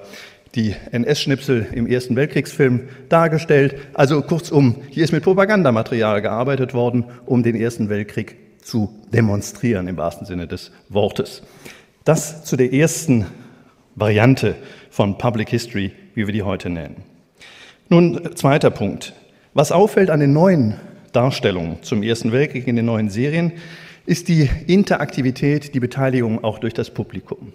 die 0.55 0.75
NS-Schnipsel 0.91 1.67
im 1.73 1.87
Ersten 1.87 2.15
Weltkriegsfilm 2.15 2.81
dargestellt. 3.09 3.75
Also 3.93 4.21
kurzum, 4.21 4.77
hier 4.89 5.03
ist 5.03 5.11
mit 5.11 5.23
Propagandamaterial 5.23 6.21
gearbeitet 6.21 6.73
worden, 6.73 7.05
um 7.25 7.43
den 7.43 7.55
Ersten 7.55 7.89
Weltkrieg 7.89 8.35
zu 8.61 8.93
demonstrieren, 9.13 9.87
im 9.87 9.97
wahrsten 9.97 10.25
Sinne 10.25 10.47
des 10.47 10.71
Wortes. 10.89 11.41
Das 12.03 12.43
zu 12.43 12.57
der 12.57 12.73
ersten 12.73 13.25
Variante 13.95 14.55
von 14.89 15.17
Public 15.17 15.49
History, 15.49 15.91
wie 16.15 16.27
wir 16.27 16.33
die 16.33 16.43
heute 16.43 16.69
nennen. 16.69 17.03
Nun, 17.89 18.35
zweiter 18.35 18.71
Punkt. 18.71 19.13
Was 19.53 19.71
auffällt 19.71 20.09
an 20.09 20.19
den 20.19 20.33
neuen 20.33 20.75
Darstellungen 21.11 21.83
zum 21.83 22.03
Ersten 22.03 22.31
Weltkrieg 22.31 22.67
in 22.67 22.75
den 22.75 22.85
neuen 22.85 23.09
Serien, 23.09 23.53
ist 24.05 24.27
die 24.29 24.49
Interaktivität, 24.67 25.73
die 25.73 25.79
Beteiligung 25.79 26.43
auch 26.43 26.59
durch 26.59 26.73
das 26.73 26.89
Publikum. 26.89 27.53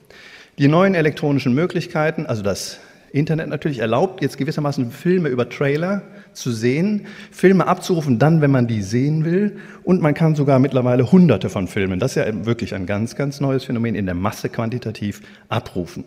Die 0.58 0.68
neuen 0.68 0.94
elektronischen 0.94 1.54
Möglichkeiten, 1.54 2.26
also 2.26 2.42
das 2.42 2.78
Internet 3.16 3.48
natürlich 3.48 3.78
erlaubt, 3.78 4.22
jetzt 4.22 4.36
gewissermaßen 4.36 4.90
Filme 4.90 5.28
über 5.28 5.48
Trailer 5.48 6.02
zu 6.32 6.52
sehen, 6.52 7.06
Filme 7.30 7.66
abzurufen, 7.66 8.18
dann, 8.18 8.42
wenn 8.42 8.50
man 8.50 8.66
die 8.66 8.82
sehen 8.82 9.24
will. 9.24 9.56
Und 9.84 10.02
man 10.02 10.14
kann 10.14 10.34
sogar 10.34 10.58
mittlerweile 10.58 11.10
hunderte 11.10 11.48
von 11.48 11.66
Filmen, 11.66 11.98
das 11.98 12.16
ist 12.16 12.26
ja 12.26 12.46
wirklich 12.46 12.74
ein 12.74 12.86
ganz, 12.86 13.16
ganz 13.16 13.40
neues 13.40 13.64
Phänomen, 13.64 13.94
in 13.94 14.06
der 14.06 14.14
Masse 14.14 14.48
quantitativ 14.48 15.22
abrufen. 15.48 16.04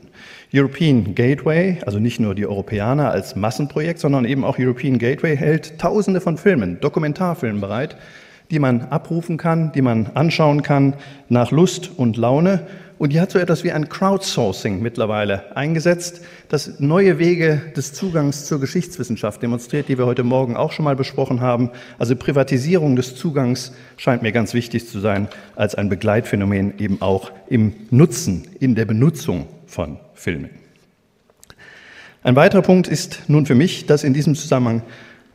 European 0.53 1.15
Gateway, 1.15 1.79
also 1.85 1.99
nicht 1.99 2.19
nur 2.19 2.35
die 2.35 2.45
Europäer 2.45 2.89
als 2.89 3.35
Massenprojekt, 3.35 3.99
sondern 3.99 4.25
eben 4.25 4.43
auch 4.43 4.57
European 4.59 4.99
Gateway 4.99 5.35
hält 5.35 5.79
tausende 5.79 6.21
von 6.21 6.37
Filmen, 6.37 6.79
Dokumentarfilmen 6.79 7.59
bereit, 7.59 7.97
die 8.51 8.59
man 8.59 8.81
abrufen 8.81 9.37
kann, 9.37 9.71
die 9.73 9.81
man 9.81 10.07
anschauen 10.13 10.63
kann 10.63 10.95
nach 11.27 11.51
Lust 11.51 11.91
und 11.97 12.17
Laune 12.17 12.67
und 12.99 13.13
die 13.13 13.21
hat 13.21 13.31
so 13.31 13.39
etwas 13.39 13.63
wie 13.63 13.71
ein 13.71 13.87
Crowdsourcing 13.87 14.81
mittlerweile 14.81 15.55
eingesetzt, 15.55 16.21
das 16.49 16.81
neue 16.81 17.17
Wege 17.17 17.61
des 17.75 17.93
Zugangs 17.93 18.45
zur 18.45 18.59
Geschichtswissenschaft 18.59 19.41
demonstriert, 19.41 19.87
die 19.87 19.97
wir 19.97 20.05
heute 20.05 20.23
Morgen 20.23 20.57
auch 20.57 20.73
schon 20.73 20.83
mal 20.83 20.97
besprochen 20.97 21.39
haben. 21.39 21.71
Also 21.97 22.17
Privatisierung 22.17 22.97
des 22.97 23.15
Zugangs 23.15 23.71
scheint 23.95 24.21
mir 24.21 24.33
ganz 24.33 24.53
wichtig 24.53 24.87
zu 24.89 24.99
sein 24.99 25.29
als 25.55 25.75
ein 25.75 25.87
Begleitphänomen 25.87 26.77
eben 26.77 27.01
auch 27.01 27.31
im 27.47 27.73
Nutzen, 27.89 28.49
in 28.59 28.75
der 28.75 28.85
Benutzung 28.85 29.47
von 29.65 29.97
Filmen. 30.13 30.49
Ein 32.21 32.35
weiterer 32.35 32.63
Punkt 32.63 32.89
ist 32.89 33.21
nun 33.29 33.45
für 33.45 33.55
mich, 33.55 33.85
dass 33.85 34.03
in 34.03 34.13
diesem 34.13 34.35
Zusammenhang 34.35 34.83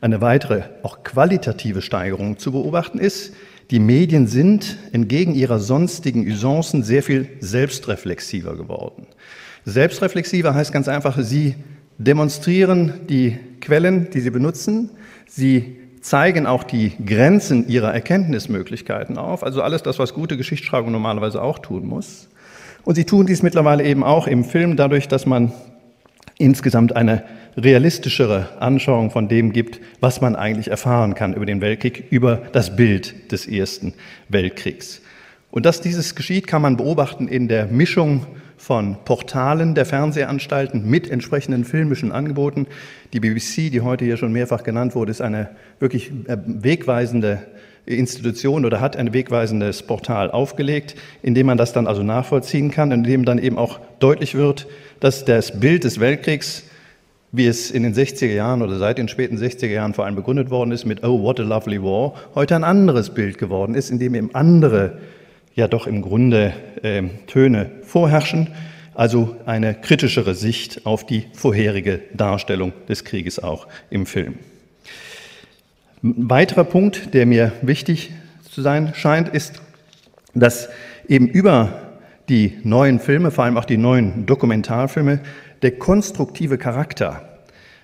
eine 0.01 0.21
weitere, 0.21 0.61
auch 0.83 1.03
qualitative 1.03 1.81
Steigerung 1.81 2.37
zu 2.37 2.51
beobachten 2.51 2.99
ist, 2.99 3.33
die 3.71 3.79
Medien 3.79 4.27
sind 4.27 4.77
entgegen 4.91 5.33
ihrer 5.33 5.59
sonstigen 5.59 6.25
Usancen 6.27 6.83
sehr 6.83 7.01
viel 7.01 7.27
selbstreflexiver 7.39 8.55
geworden. 8.55 9.07
Selbstreflexiver 9.65 10.53
heißt 10.53 10.71
ganz 10.71 10.87
einfach, 10.87 11.17
sie 11.21 11.55
demonstrieren 11.97 12.93
die 13.09 13.37
Quellen, 13.61 14.09
die 14.11 14.19
sie 14.19 14.29
benutzen, 14.29 14.91
sie 15.27 15.77
zeigen 16.01 16.45
auch 16.45 16.63
die 16.63 16.93
Grenzen 17.03 17.67
ihrer 17.67 17.91
Erkenntnismöglichkeiten 17.91 19.17
auf, 19.17 19.43
also 19.43 19.63
alles 19.63 19.81
das, 19.81 19.97
was 19.97 20.13
gute 20.13 20.37
Geschichtsschreibung 20.37 20.91
normalerweise 20.91 21.41
auch 21.41 21.57
tun 21.57 21.87
muss. 21.87 22.29
Und 22.83 22.93
sie 22.93 23.05
tun 23.05 23.25
dies 23.25 23.41
mittlerweile 23.41 23.83
eben 23.83 24.03
auch 24.03 24.27
im 24.27 24.43
Film 24.43 24.75
dadurch, 24.77 25.07
dass 25.07 25.25
man 25.25 25.51
insgesamt 26.37 26.95
eine 26.95 27.23
realistischere 27.57 28.49
Anschauung 28.59 29.11
von 29.11 29.27
dem 29.27 29.53
gibt, 29.53 29.79
was 29.99 30.21
man 30.21 30.35
eigentlich 30.35 30.69
erfahren 30.69 31.15
kann 31.15 31.33
über 31.33 31.45
den 31.45 31.61
Weltkrieg, 31.61 32.05
über 32.09 32.41
das 32.51 32.75
Bild 32.75 33.31
des 33.31 33.47
Ersten 33.47 33.93
Weltkriegs. 34.29 35.01
Und 35.51 35.65
dass 35.65 35.79
dieses 35.79 36.15
geschieht, 36.15 36.47
kann 36.47 36.61
man 36.61 36.77
beobachten 36.77 37.27
in 37.27 37.47
der 37.47 37.67
Mischung 37.67 38.25
von 38.57 38.97
Portalen 39.05 39.75
der 39.75 39.85
Fernsehanstalten 39.85 40.89
mit 40.89 41.09
entsprechenden 41.09 41.65
filmischen 41.65 42.11
Angeboten. 42.11 42.67
Die 43.13 43.19
BBC, 43.19 43.71
die 43.71 43.81
heute 43.81 44.05
hier 44.05 44.17
schon 44.17 44.33
mehrfach 44.33 44.63
genannt 44.63 44.95
wurde, 44.95 45.11
ist 45.11 45.21
eine 45.21 45.49
wirklich 45.79 46.11
äh, 46.27 46.37
wegweisende 46.45 47.39
Institution 47.85 48.65
oder 48.65 48.81
hat 48.81 48.97
ein 48.97 49.13
wegweisendes 49.13 49.83
Portal 49.83 50.31
aufgelegt, 50.31 50.95
in 51.21 51.35
dem 51.35 51.45
man 51.45 51.57
das 51.57 51.71
dann 51.71 51.87
also 51.87 52.01
nachvollziehen 52.01 52.71
kann, 52.71 52.91
in 52.91 53.03
dem 53.03 53.25
dann 53.25 53.37
eben 53.37 53.57
auch 53.57 53.79
deutlich 53.99 54.35
wird, 54.35 54.67
dass 54.99 55.25
das 55.25 55.59
Bild 55.59 55.83
des 55.83 55.99
Weltkriegs 55.99 56.63
wie 57.35 57.47
es 57.47 57.69
in 57.69 57.83
den 57.83 57.93
60er 57.93 58.33
Jahren 58.33 58.61
oder 58.61 58.77
seit 58.77 58.97
den 58.97 59.09
späten 59.09 59.37
60er 59.37 59.67
Jahren 59.67 59.93
vor 59.93 60.05
allem 60.05 60.15
begründet 60.15 60.49
worden 60.49 60.71
ist 60.71 60.85
mit 60.85 61.03
Oh, 61.03 61.21
what 61.21 61.39
a 61.39 61.43
lovely 61.43 61.81
war, 61.81 62.13
heute 62.33 62.55
ein 62.55 62.63
anderes 62.63 63.09
Bild 63.09 63.37
geworden 63.37 63.75
ist, 63.75 63.89
in 63.89 63.99
dem 63.99 64.15
eben 64.15 64.33
andere, 64.33 64.99
ja 65.53 65.67
doch 65.67 65.85
im 65.85 66.01
Grunde 66.01 66.53
äh, 66.81 67.03
Töne 67.27 67.71
vorherrschen, 67.83 68.49
also 68.93 69.35
eine 69.45 69.73
kritischere 69.73 70.33
Sicht 70.33 70.85
auf 70.85 71.05
die 71.05 71.25
vorherige 71.33 71.99
Darstellung 72.13 72.71
des 72.87 73.03
Krieges 73.03 73.39
auch 73.39 73.67
im 73.89 74.05
Film. 74.05 74.35
Ein 76.01 76.29
weiterer 76.29 76.63
Punkt, 76.63 77.13
der 77.13 77.25
mir 77.25 77.51
wichtig 77.61 78.11
zu 78.49 78.61
sein 78.61 78.93
scheint, 78.95 79.27
ist, 79.27 79.61
dass 80.33 80.69
eben 81.09 81.27
über 81.27 81.81
die 82.29 82.57
neuen 82.63 82.99
Filme, 82.99 83.31
vor 83.31 83.43
allem 83.43 83.57
auch 83.57 83.65
die 83.65 83.77
neuen 83.77 84.25
Dokumentarfilme, 84.25 85.19
der 85.61 85.71
konstruktive 85.77 86.57
Charakter 86.57 87.21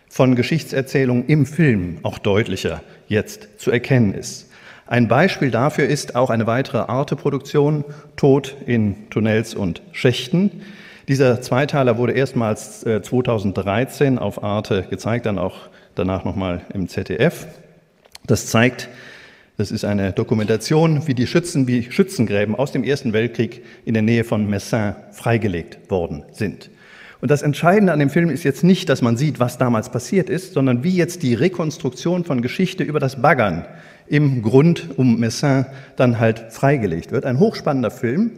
von 0.10 0.36
Geschichtserzählung 0.36 1.26
im 1.28 1.46
Film 1.46 2.00
auch 2.04 2.20
deutlicher 2.20 2.82
jetzt 3.08 3.60
zu 3.60 3.72
erkennen 3.72 4.14
ist. 4.14 4.50
Ein 4.88 5.08
Beispiel 5.08 5.52
dafür 5.52 5.88
ist 5.88 6.16
auch 6.16 6.30
eine 6.30 6.48
weitere 6.48 6.80
Arte-Produktion, 6.80 7.86
Tod 8.18 8.58
in 8.66 9.10
Tunnels 9.10 9.56
und 9.56 9.82
Schächten. 9.94 10.64
Dieser 11.08 11.42
Zweiteiler 11.42 11.98
wurde 11.98 12.12
erstmals 12.12 12.82
2013 12.82 14.18
äh, 14.18 14.20
auf 14.20 14.44
Arte 14.44 14.86
gezeigt, 14.90 15.26
dann 15.26 15.40
auch 15.40 15.70
danach 15.96 16.26
nochmal 16.26 16.62
im 16.74 16.90
ZDF. 16.90 17.48
Das 18.28 18.48
zeigt, 18.48 18.90
das 19.58 19.72
ist 19.72 19.86
eine 19.86 20.12
Dokumentation, 20.12 21.08
wie 21.08 21.14
die 21.14 21.28
Schützen, 21.28 21.68
wie 21.68 21.90
Schützengräben 21.90 22.56
aus 22.56 22.72
dem 22.72 22.84
Ersten 22.84 23.14
Weltkrieg 23.14 23.64
in 23.86 23.94
der 23.94 24.04
Nähe 24.04 24.24
von 24.24 24.50
Messin 24.50 24.96
freigelegt 25.12 25.90
worden 25.90 26.24
sind. 26.32 26.70
Und 27.22 27.30
das 27.30 27.44
Entscheidende 27.44 27.94
an 27.94 28.00
dem 28.00 28.10
Film 28.10 28.32
ist 28.32 28.44
jetzt 28.44 28.64
nicht, 28.64 28.90
dass 28.90 29.04
man 29.04 29.16
sieht, 29.16 29.40
was 29.40 29.60
damals 29.60 29.90
passiert 29.90 30.28
ist, 30.28 30.54
sondern 30.54 30.84
wie 30.84 30.96
jetzt 30.96 31.22
die 31.22 31.36
Rekonstruktion 31.36 32.24
von 32.24 32.42
Geschichte 32.42 32.84
über 32.84 33.00
das 33.00 33.22
Baggern 33.22 33.66
im 34.08 34.42
Grund 34.42 34.90
um 34.98 35.20
Messin 35.20 35.68
dann 35.96 36.20
halt 36.20 36.48
freigelegt 36.50 37.12
wird. 37.12 37.26
Ein 37.26 37.40
hochspannender 37.40 37.92
Film, 37.92 38.32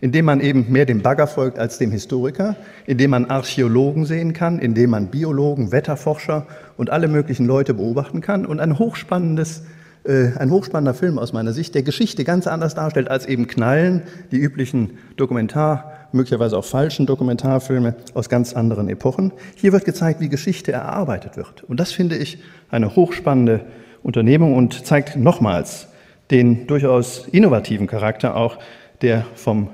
in 0.00 0.10
dem 0.10 0.24
man 0.24 0.40
eben 0.40 0.72
mehr 0.72 0.86
dem 0.86 1.02
Bagger 1.02 1.26
folgt 1.26 1.58
als 1.58 1.76
dem 1.76 1.90
Historiker, 1.90 2.56
in 2.86 2.96
dem 2.96 3.10
man 3.10 3.26
Archäologen 3.26 4.06
sehen 4.06 4.32
kann, 4.32 4.58
in 4.58 4.72
dem 4.72 4.88
man 4.88 5.08
Biologen, 5.08 5.70
Wetterforscher 5.70 6.46
und 6.78 6.88
alle 6.88 7.08
möglichen 7.08 7.44
Leute 7.44 7.74
beobachten 7.74 8.22
kann 8.22 8.46
und 8.46 8.58
ein 8.58 8.78
hochspannendes 8.78 9.64
äh, 10.04 10.30
ein 10.38 10.50
hochspannender 10.50 10.94
Film 10.94 11.18
aus 11.18 11.34
meiner 11.34 11.52
Sicht, 11.52 11.74
der 11.74 11.82
Geschichte 11.82 12.24
ganz 12.24 12.46
anders 12.46 12.74
darstellt 12.74 13.10
als 13.10 13.26
eben 13.26 13.46
Knallen, 13.46 14.04
die 14.32 14.38
üblichen 14.38 14.98
Dokumentar- 15.18 15.99
möglicherweise 16.12 16.56
auch 16.56 16.64
falschen 16.64 17.06
Dokumentarfilme 17.06 17.94
aus 18.14 18.28
ganz 18.28 18.54
anderen 18.54 18.88
Epochen. 18.88 19.32
Hier 19.56 19.72
wird 19.72 19.84
gezeigt, 19.84 20.20
wie 20.20 20.28
Geschichte 20.28 20.72
erarbeitet 20.72 21.36
wird. 21.36 21.64
Und 21.64 21.80
das 21.80 21.92
finde 21.92 22.16
ich 22.16 22.38
eine 22.70 22.96
hochspannende 22.96 23.60
Unternehmung 24.02 24.54
und 24.54 24.86
zeigt 24.86 25.16
nochmals 25.16 25.88
den 26.30 26.66
durchaus 26.66 27.26
innovativen 27.28 27.86
Charakter 27.86 28.36
auch, 28.36 28.58
der 29.02 29.24
vom 29.34 29.68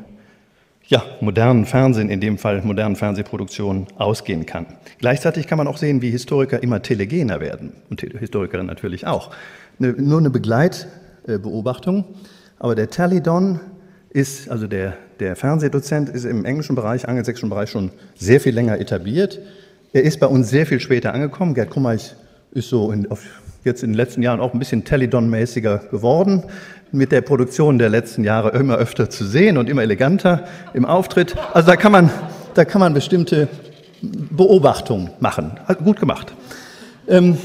ja, 0.89 1.03
modernen 1.21 1.65
Fernsehen, 1.67 2.09
in 2.09 2.21
dem 2.21 2.39
Fall 2.39 2.63
modernen 2.63 2.97
Fernsehproduktionen, 2.97 3.87
ausgehen 3.99 4.47
kann. 4.47 4.67
Gleichzeitig 4.99 5.47
kann 5.47 5.59
man 5.59 5.67
auch 5.67 5.79
sehen, 5.79 6.01
wie 6.01 6.11
Historiker 6.11 6.63
immer 6.63 6.81
telegener 6.81 7.41
werden 7.41 7.73
und 7.91 8.01
Historikerinnen 8.01 8.67
natürlich 8.67 9.07
auch. 9.07 9.31
Eine, 9.79 9.93
nur 9.93 10.19
eine 10.19 10.31
Begleitbeobachtung, 10.31 12.05
aber 12.59 12.75
der 12.75 12.89
Talidon 12.89 13.61
ist, 14.11 14.49
also 14.49 14.67
der, 14.67 14.97
der 15.21 15.37
Fernsehdozent, 15.37 16.09
ist 16.09 16.25
im 16.25 16.45
englischen 16.45 16.77
Bereich, 16.77 17.09
angelsächsischen 17.09 17.51
Bereich 17.51 17.71
schon 17.71 17.91
sehr 18.15 18.41
viel 18.41 18.55
länger 18.55 18.79
etabliert. 18.81 19.41
Er 19.93 20.03
ist 20.03 20.21
bei 20.21 20.27
uns 20.27 20.51
sehr 20.51 20.67
viel 20.67 20.81
später 20.81 21.15
angekommen. 21.15 21.55
Gerd 21.55 21.71
Kummerich 21.71 22.15
ist 22.53 22.69
so 22.69 22.93
in, 22.93 23.11
auf, 23.11 23.23
jetzt 23.65 23.83
in 23.83 23.91
den 23.91 23.97
letzten 23.97 24.23
Jahren 24.23 24.41
auch 24.41 24.53
ein 24.53 24.59
bisschen 24.59 24.85
Telidon-mäßiger 24.85 25.91
geworden 25.91 26.45
mit 26.93 27.13
der 27.13 27.21
Produktion 27.21 27.79
der 27.79 27.89
letzten 27.89 28.25
Jahre 28.25 28.51
immer 28.59 28.77
öfter 28.77 29.11
zu 29.11 29.25
sehen 29.25 29.59
und 29.59 29.69
immer 29.69 29.83
eleganter 29.83 30.47
im 30.75 30.85
Auftritt. 30.85 31.35
Also 31.53 31.69
da 31.69 31.77
kann 31.77 31.93
man, 31.93 32.11
da 32.55 32.65
kann 32.65 32.81
man 32.81 32.95
bestimmte 32.95 33.49
Beobachtungen 34.03 35.11
machen. 35.21 35.53
Gut 35.83 35.99
gemacht. 35.99 36.35
Ähm, 37.09 37.39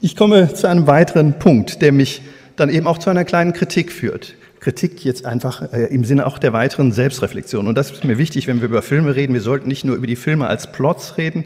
ich 0.00 0.16
komme 0.16 0.52
zu 0.52 0.68
einem 0.68 0.86
weiteren 0.86 1.38
Punkt, 1.38 1.82
der 1.82 1.92
mich 1.92 2.22
dann 2.56 2.68
eben 2.70 2.86
auch 2.86 2.98
zu 2.98 3.10
einer 3.10 3.24
kleinen 3.24 3.52
Kritik 3.52 3.92
führt. 3.92 4.34
Kritik 4.66 5.04
jetzt 5.04 5.24
einfach 5.24 5.72
äh, 5.72 5.84
im 5.94 6.04
Sinne 6.04 6.26
auch 6.26 6.38
der 6.38 6.52
weiteren 6.52 6.90
Selbstreflexion. 6.90 7.68
Und 7.68 7.78
das 7.78 7.92
ist 7.92 8.02
mir 8.02 8.18
wichtig, 8.18 8.48
wenn 8.48 8.60
wir 8.60 8.64
über 8.66 8.82
Filme 8.82 9.14
reden. 9.14 9.32
Wir 9.32 9.40
sollten 9.40 9.68
nicht 9.68 9.84
nur 9.84 9.94
über 9.94 10.08
die 10.08 10.16
Filme 10.16 10.48
als 10.48 10.72
Plots 10.72 11.18
reden, 11.18 11.44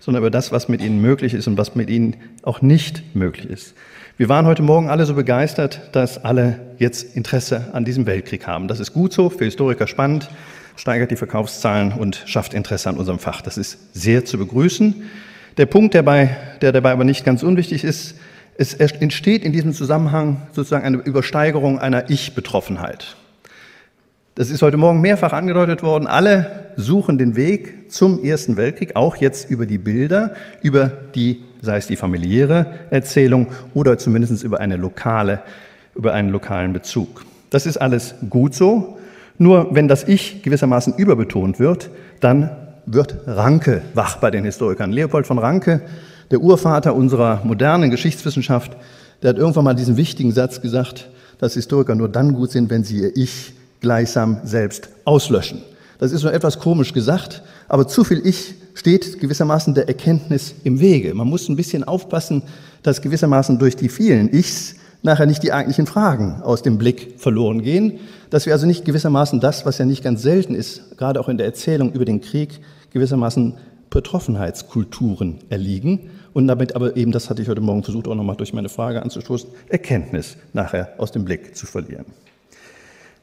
sondern 0.00 0.22
über 0.22 0.30
das, 0.30 0.50
was 0.50 0.66
mit 0.66 0.80
ihnen 0.80 0.98
möglich 1.02 1.34
ist 1.34 1.46
und 1.46 1.58
was 1.58 1.74
mit 1.74 1.90
ihnen 1.90 2.16
auch 2.42 2.62
nicht 2.62 3.14
möglich 3.14 3.50
ist. 3.50 3.74
Wir 4.16 4.30
waren 4.30 4.46
heute 4.46 4.62
Morgen 4.62 4.88
alle 4.88 5.04
so 5.04 5.12
begeistert, 5.12 5.90
dass 5.92 6.24
alle 6.24 6.58
jetzt 6.78 7.14
Interesse 7.14 7.68
an 7.74 7.84
diesem 7.84 8.06
Weltkrieg 8.06 8.46
haben. 8.46 8.66
Das 8.66 8.80
ist 8.80 8.94
gut 8.94 9.12
so, 9.12 9.28
für 9.28 9.44
Historiker 9.44 9.86
spannend, 9.86 10.30
steigert 10.74 11.10
die 11.10 11.16
Verkaufszahlen 11.16 11.92
und 11.92 12.22
schafft 12.24 12.54
Interesse 12.54 12.88
an 12.88 12.96
unserem 12.96 13.18
Fach. 13.18 13.42
Das 13.42 13.58
ist 13.58 13.76
sehr 13.92 14.24
zu 14.24 14.38
begrüßen. 14.38 15.02
Der 15.58 15.66
Punkt, 15.66 15.92
der, 15.92 16.02
bei, 16.02 16.34
der 16.62 16.72
dabei 16.72 16.92
aber 16.92 17.04
nicht 17.04 17.26
ganz 17.26 17.42
unwichtig 17.42 17.84
ist, 17.84 18.14
es 18.56 18.74
entsteht 18.74 19.44
in 19.44 19.52
diesem 19.52 19.72
Zusammenhang 19.72 20.42
sozusagen 20.52 20.84
eine 20.84 20.98
Übersteigerung 20.98 21.78
einer 21.78 22.10
Ich-Betroffenheit. 22.10 23.16
Das 24.36 24.50
ist 24.50 24.62
heute 24.62 24.76
Morgen 24.76 25.00
mehrfach 25.00 25.32
angedeutet 25.32 25.82
worden. 25.82 26.06
Alle 26.06 26.72
suchen 26.76 27.18
den 27.18 27.36
Weg 27.36 27.92
zum 27.92 28.24
Ersten 28.24 28.56
Weltkrieg, 28.56 28.96
auch 28.96 29.16
jetzt 29.16 29.48
über 29.48 29.64
die 29.64 29.78
Bilder, 29.78 30.34
über 30.62 30.90
die 31.14 31.42
sei 31.64 31.78
es 31.78 31.86
die 31.86 31.96
familiäre 31.96 32.66
Erzählung 32.90 33.48
oder 33.74 33.98
zumindest 33.98 34.42
über 34.44 34.60
eine 34.60 34.76
lokale, 34.76 35.40
über 35.94 36.12
einen 36.12 36.30
lokalen 36.30 36.72
Bezug. 36.72 37.24
Das 37.50 37.66
ist 37.66 37.76
alles 37.76 38.14
gut 38.28 38.54
so. 38.54 38.98
Nur 39.38 39.74
wenn 39.74 39.88
das 39.88 40.06
Ich 40.06 40.42
gewissermaßen 40.42 40.94
überbetont 40.96 41.58
wird, 41.58 41.90
dann 42.20 42.50
wird 42.86 43.16
Ranke 43.26 43.82
wach 43.94 44.16
bei 44.16 44.30
den 44.30 44.44
Historikern. 44.44 44.92
Leopold 44.92 45.26
von 45.26 45.38
Ranke, 45.38 45.80
der 46.34 46.42
Urvater 46.42 46.96
unserer 46.96 47.42
modernen 47.44 47.92
Geschichtswissenschaft, 47.92 48.72
der 49.22 49.30
hat 49.30 49.38
irgendwann 49.38 49.62
mal 49.62 49.74
diesen 49.74 49.96
wichtigen 49.96 50.32
Satz 50.32 50.60
gesagt, 50.60 51.08
dass 51.38 51.54
Historiker 51.54 51.94
nur 51.94 52.08
dann 52.08 52.34
gut 52.34 52.50
sind, 52.50 52.70
wenn 52.70 52.82
sie 52.82 53.02
ihr 53.02 53.16
Ich 53.16 53.52
gleichsam 53.78 54.38
selbst 54.42 54.88
auslöschen. 55.04 55.62
Das 56.00 56.10
ist 56.10 56.24
nur 56.24 56.32
etwas 56.32 56.58
komisch 56.58 56.92
gesagt, 56.92 57.44
aber 57.68 57.86
zu 57.86 58.02
viel 58.02 58.26
Ich 58.26 58.54
steht 58.74 59.20
gewissermaßen 59.20 59.74
der 59.74 59.86
Erkenntnis 59.86 60.56
im 60.64 60.80
Wege. 60.80 61.14
Man 61.14 61.28
muss 61.28 61.48
ein 61.48 61.54
bisschen 61.54 61.84
aufpassen, 61.84 62.42
dass 62.82 63.00
gewissermaßen 63.00 63.60
durch 63.60 63.76
die 63.76 63.88
vielen 63.88 64.28
Ichs 64.34 64.74
nachher 65.04 65.26
nicht 65.26 65.44
die 65.44 65.52
eigentlichen 65.52 65.86
Fragen 65.86 66.42
aus 66.42 66.62
dem 66.62 66.78
Blick 66.78 67.14
verloren 67.18 67.62
gehen, 67.62 68.00
dass 68.30 68.44
wir 68.44 68.54
also 68.54 68.66
nicht 68.66 68.84
gewissermaßen 68.84 69.38
das, 69.38 69.64
was 69.66 69.78
ja 69.78 69.84
nicht 69.84 70.02
ganz 70.02 70.22
selten 70.22 70.56
ist, 70.56 70.98
gerade 70.98 71.20
auch 71.20 71.28
in 71.28 71.38
der 71.38 71.46
Erzählung 71.46 71.92
über 71.92 72.04
den 72.04 72.20
Krieg, 72.20 72.58
gewissermaßen 72.90 73.54
Betroffenheitskulturen 73.88 75.38
erliegen 75.50 76.10
und 76.34 76.48
damit 76.48 76.76
aber 76.76 76.96
eben, 76.96 77.12
das 77.12 77.30
hatte 77.30 77.40
ich 77.40 77.48
heute 77.48 77.62
Morgen 77.62 77.82
versucht 77.82 78.06
auch 78.06 78.14
nochmal 78.14 78.36
durch 78.36 78.52
meine 78.52 78.68
Frage 78.68 79.00
anzustoßen, 79.00 79.48
Erkenntnis 79.68 80.36
nachher 80.52 80.92
aus 80.98 81.12
dem 81.12 81.24
Blick 81.24 81.56
zu 81.56 81.64
verlieren. 81.64 82.04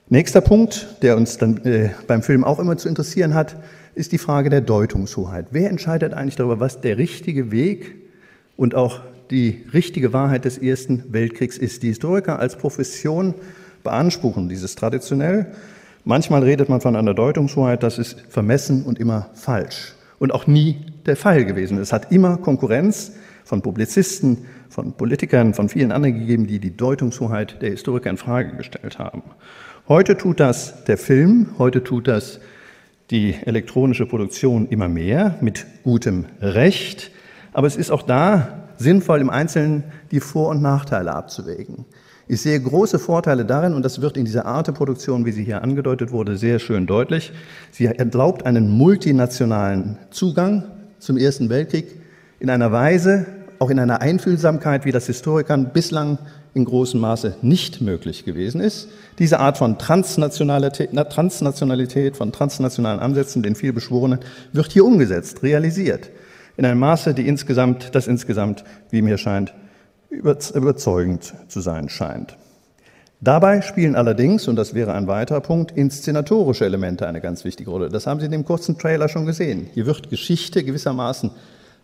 Nächster 0.10 0.42
Punkt, 0.42 0.88
der 1.04 1.16
uns 1.16 1.38
dann 1.38 1.58
äh, 1.66 1.92
beim 2.08 2.24
Film 2.24 2.44
auch 2.44 2.60
immer 2.60 2.78
zu 2.78 2.90
interessieren 2.90 3.34
hat, 3.34 3.56
ist 3.96 4.14
die 4.14 4.18
Frage 4.18 4.50
der 4.50 4.62
Deutungshoheit. 4.62 5.48
Wer 5.52 5.70
entscheidet 5.70 6.14
eigentlich 6.14 6.38
darüber, 6.38 6.60
was 6.60 6.82
der 6.82 6.98
richtige 6.98 7.52
Weg 7.52 7.96
und 8.58 8.76
auch 8.76 9.02
die 9.30 9.64
richtige 9.74 10.14
Wahrheit 10.14 10.46
des 10.46 10.58
Ersten 10.58 11.04
Weltkriegs 11.10 11.58
ist? 11.58 11.84
Die 11.84 11.88
Historiker 11.88 12.40
als 12.40 12.58
Profession 12.58 13.34
beanspruchen 13.84 14.50
dieses 14.50 14.76
traditionell. 14.76 15.48
Manchmal 16.04 16.44
redet 16.44 16.70
man 16.70 16.82
von 16.82 16.96
einer 16.96 17.14
Deutungshoheit, 17.14 17.84
das 17.84 17.98
ist 17.98 18.20
vermessen 18.30 18.84
und 18.84 19.00
immer 19.00 19.30
falsch 19.34 19.94
und 20.20 20.34
auch 20.34 20.48
nie 20.48 20.78
der 21.06 21.16
Fall 21.16 21.46
gewesen. 21.46 21.78
Es 21.78 21.94
hat 21.94 22.12
immer 22.12 22.38
Konkurrenz 22.38 23.14
von 23.44 23.62
Publizisten, 23.62 24.46
von 24.70 24.94
Politikern, 24.94 25.54
von 25.54 25.70
vielen 25.70 25.92
anderen 25.92 26.20
gegeben, 26.20 26.48
die 26.48 26.60
die 26.60 26.76
Deutungshoheit 26.76 27.62
der 27.62 27.72
Historiker 27.72 28.10
in 28.10 28.18
Frage 28.18 28.56
gestellt 28.56 29.00
haben. 29.00 29.24
Heute 29.88 30.18
tut 30.18 30.40
das 30.40 30.84
der 30.86 30.98
Film, 30.98 31.48
heute 31.58 31.84
tut 31.84 32.08
das 32.08 32.40
die 33.10 33.36
elektronische 33.46 34.06
Produktion 34.06 34.68
immer 34.70 34.88
mehr 34.88 35.36
mit 35.42 35.66
gutem 35.84 36.26
Recht. 36.40 37.12
Aber 37.52 37.68
es 37.68 37.76
ist 37.76 37.92
auch 37.92 38.04
da 38.04 38.70
sinnvoll, 38.78 39.20
im 39.20 39.30
Einzelnen 39.30 39.84
die 40.12 40.22
Vor- 40.22 40.50
und 40.50 40.62
Nachteile 40.62 41.14
abzuwägen. 41.14 41.86
Ich 42.28 42.42
sehe 42.42 42.58
große 42.62 42.98
Vorteile 43.00 43.44
darin, 43.44 43.74
und 43.74 43.84
das 43.84 44.02
wird 44.02 44.16
in 44.16 44.24
dieser 44.24 44.46
Arte-Produktion, 44.46 45.26
wie 45.26 45.34
sie 45.34 45.44
hier 45.44 45.62
angedeutet 45.62 46.12
wurde, 46.12 46.38
sehr 46.38 46.60
schön 46.60 46.88
deutlich. 46.88 47.34
Sie 47.72 47.88
erlaubt 47.88 48.46
einen 48.46 48.70
multinationalen 48.70 49.98
Zugang 50.12 50.64
zum 51.02 51.18
Ersten 51.18 51.50
Weltkrieg 51.50 51.88
in 52.40 52.50
einer 52.50 52.72
Weise, 52.72 53.26
auch 53.60 53.70
in 53.70 53.80
einer 53.80 54.02
Einfühlsamkeit, 54.02 54.86
wie 54.86 54.92
das 54.92 55.08
Historikern 55.08 55.74
bislang 55.74 56.18
in 56.54 56.66
großem 56.66 57.00
Maße 57.00 57.36
nicht 57.42 57.82
möglich 57.82 58.26
gewesen 58.26 58.62
ist. 58.62 58.90
Diese 59.20 59.40
Art 59.40 59.58
von 59.58 59.78
Transnationalität, 59.78 60.92
Transnationalität, 61.10 62.18
von 62.18 62.32
transnationalen 62.32 63.00
Ansätzen, 63.00 63.44
den 63.44 63.56
vielbeschworenen, 63.56 64.20
wird 64.54 64.72
hier 64.72 64.86
umgesetzt, 64.86 65.44
realisiert. 65.44 66.10
In 66.58 66.66
einem 66.66 66.80
Maße, 66.80 67.14
die 67.14 67.28
insgesamt, 67.28 67.96
das 67.96 68.08
insgesamt, 68.08 68.64
wie 68.90 69.02
mir 69.02 69.18
scheint, 69.18 69.54
überzeugend 70.10 71.34
zu 71.48 71.62
sein 71.62 71.90
scheint. 71.90 72.38
Dabei 73.24 73.62
spielen 73.62 73.96
allerdings, 73.96 74.48
und 74.48 74.56
das 74.56 74.74
wäre 74.74 74.94
ein 74.94 75.06
weiterer 75.06 75.42
Punkt, 75.42 75.78
inszenatorische 75.78 76.66
Elemente 76.66 77.06
eine 77.06 77.22
ganz 77.22 77.46
wichtige 77.46 77.70
Rolle. 77.70 77.90
Das 77.90 78.08
haben 78.08 78.20
Sie 78.20 78.26
in 78.26 78.32
dem 78.32 78.46
kurzen 78.46 78.80
Trailer 78.80 79.10
schon 79.10 79.28
gesehen. 79.28 79.68
Hier 79.76 79.86
wird 79.86 80.10
Geschichte 80.10 80.64
gewissermaßen 80.64 81.30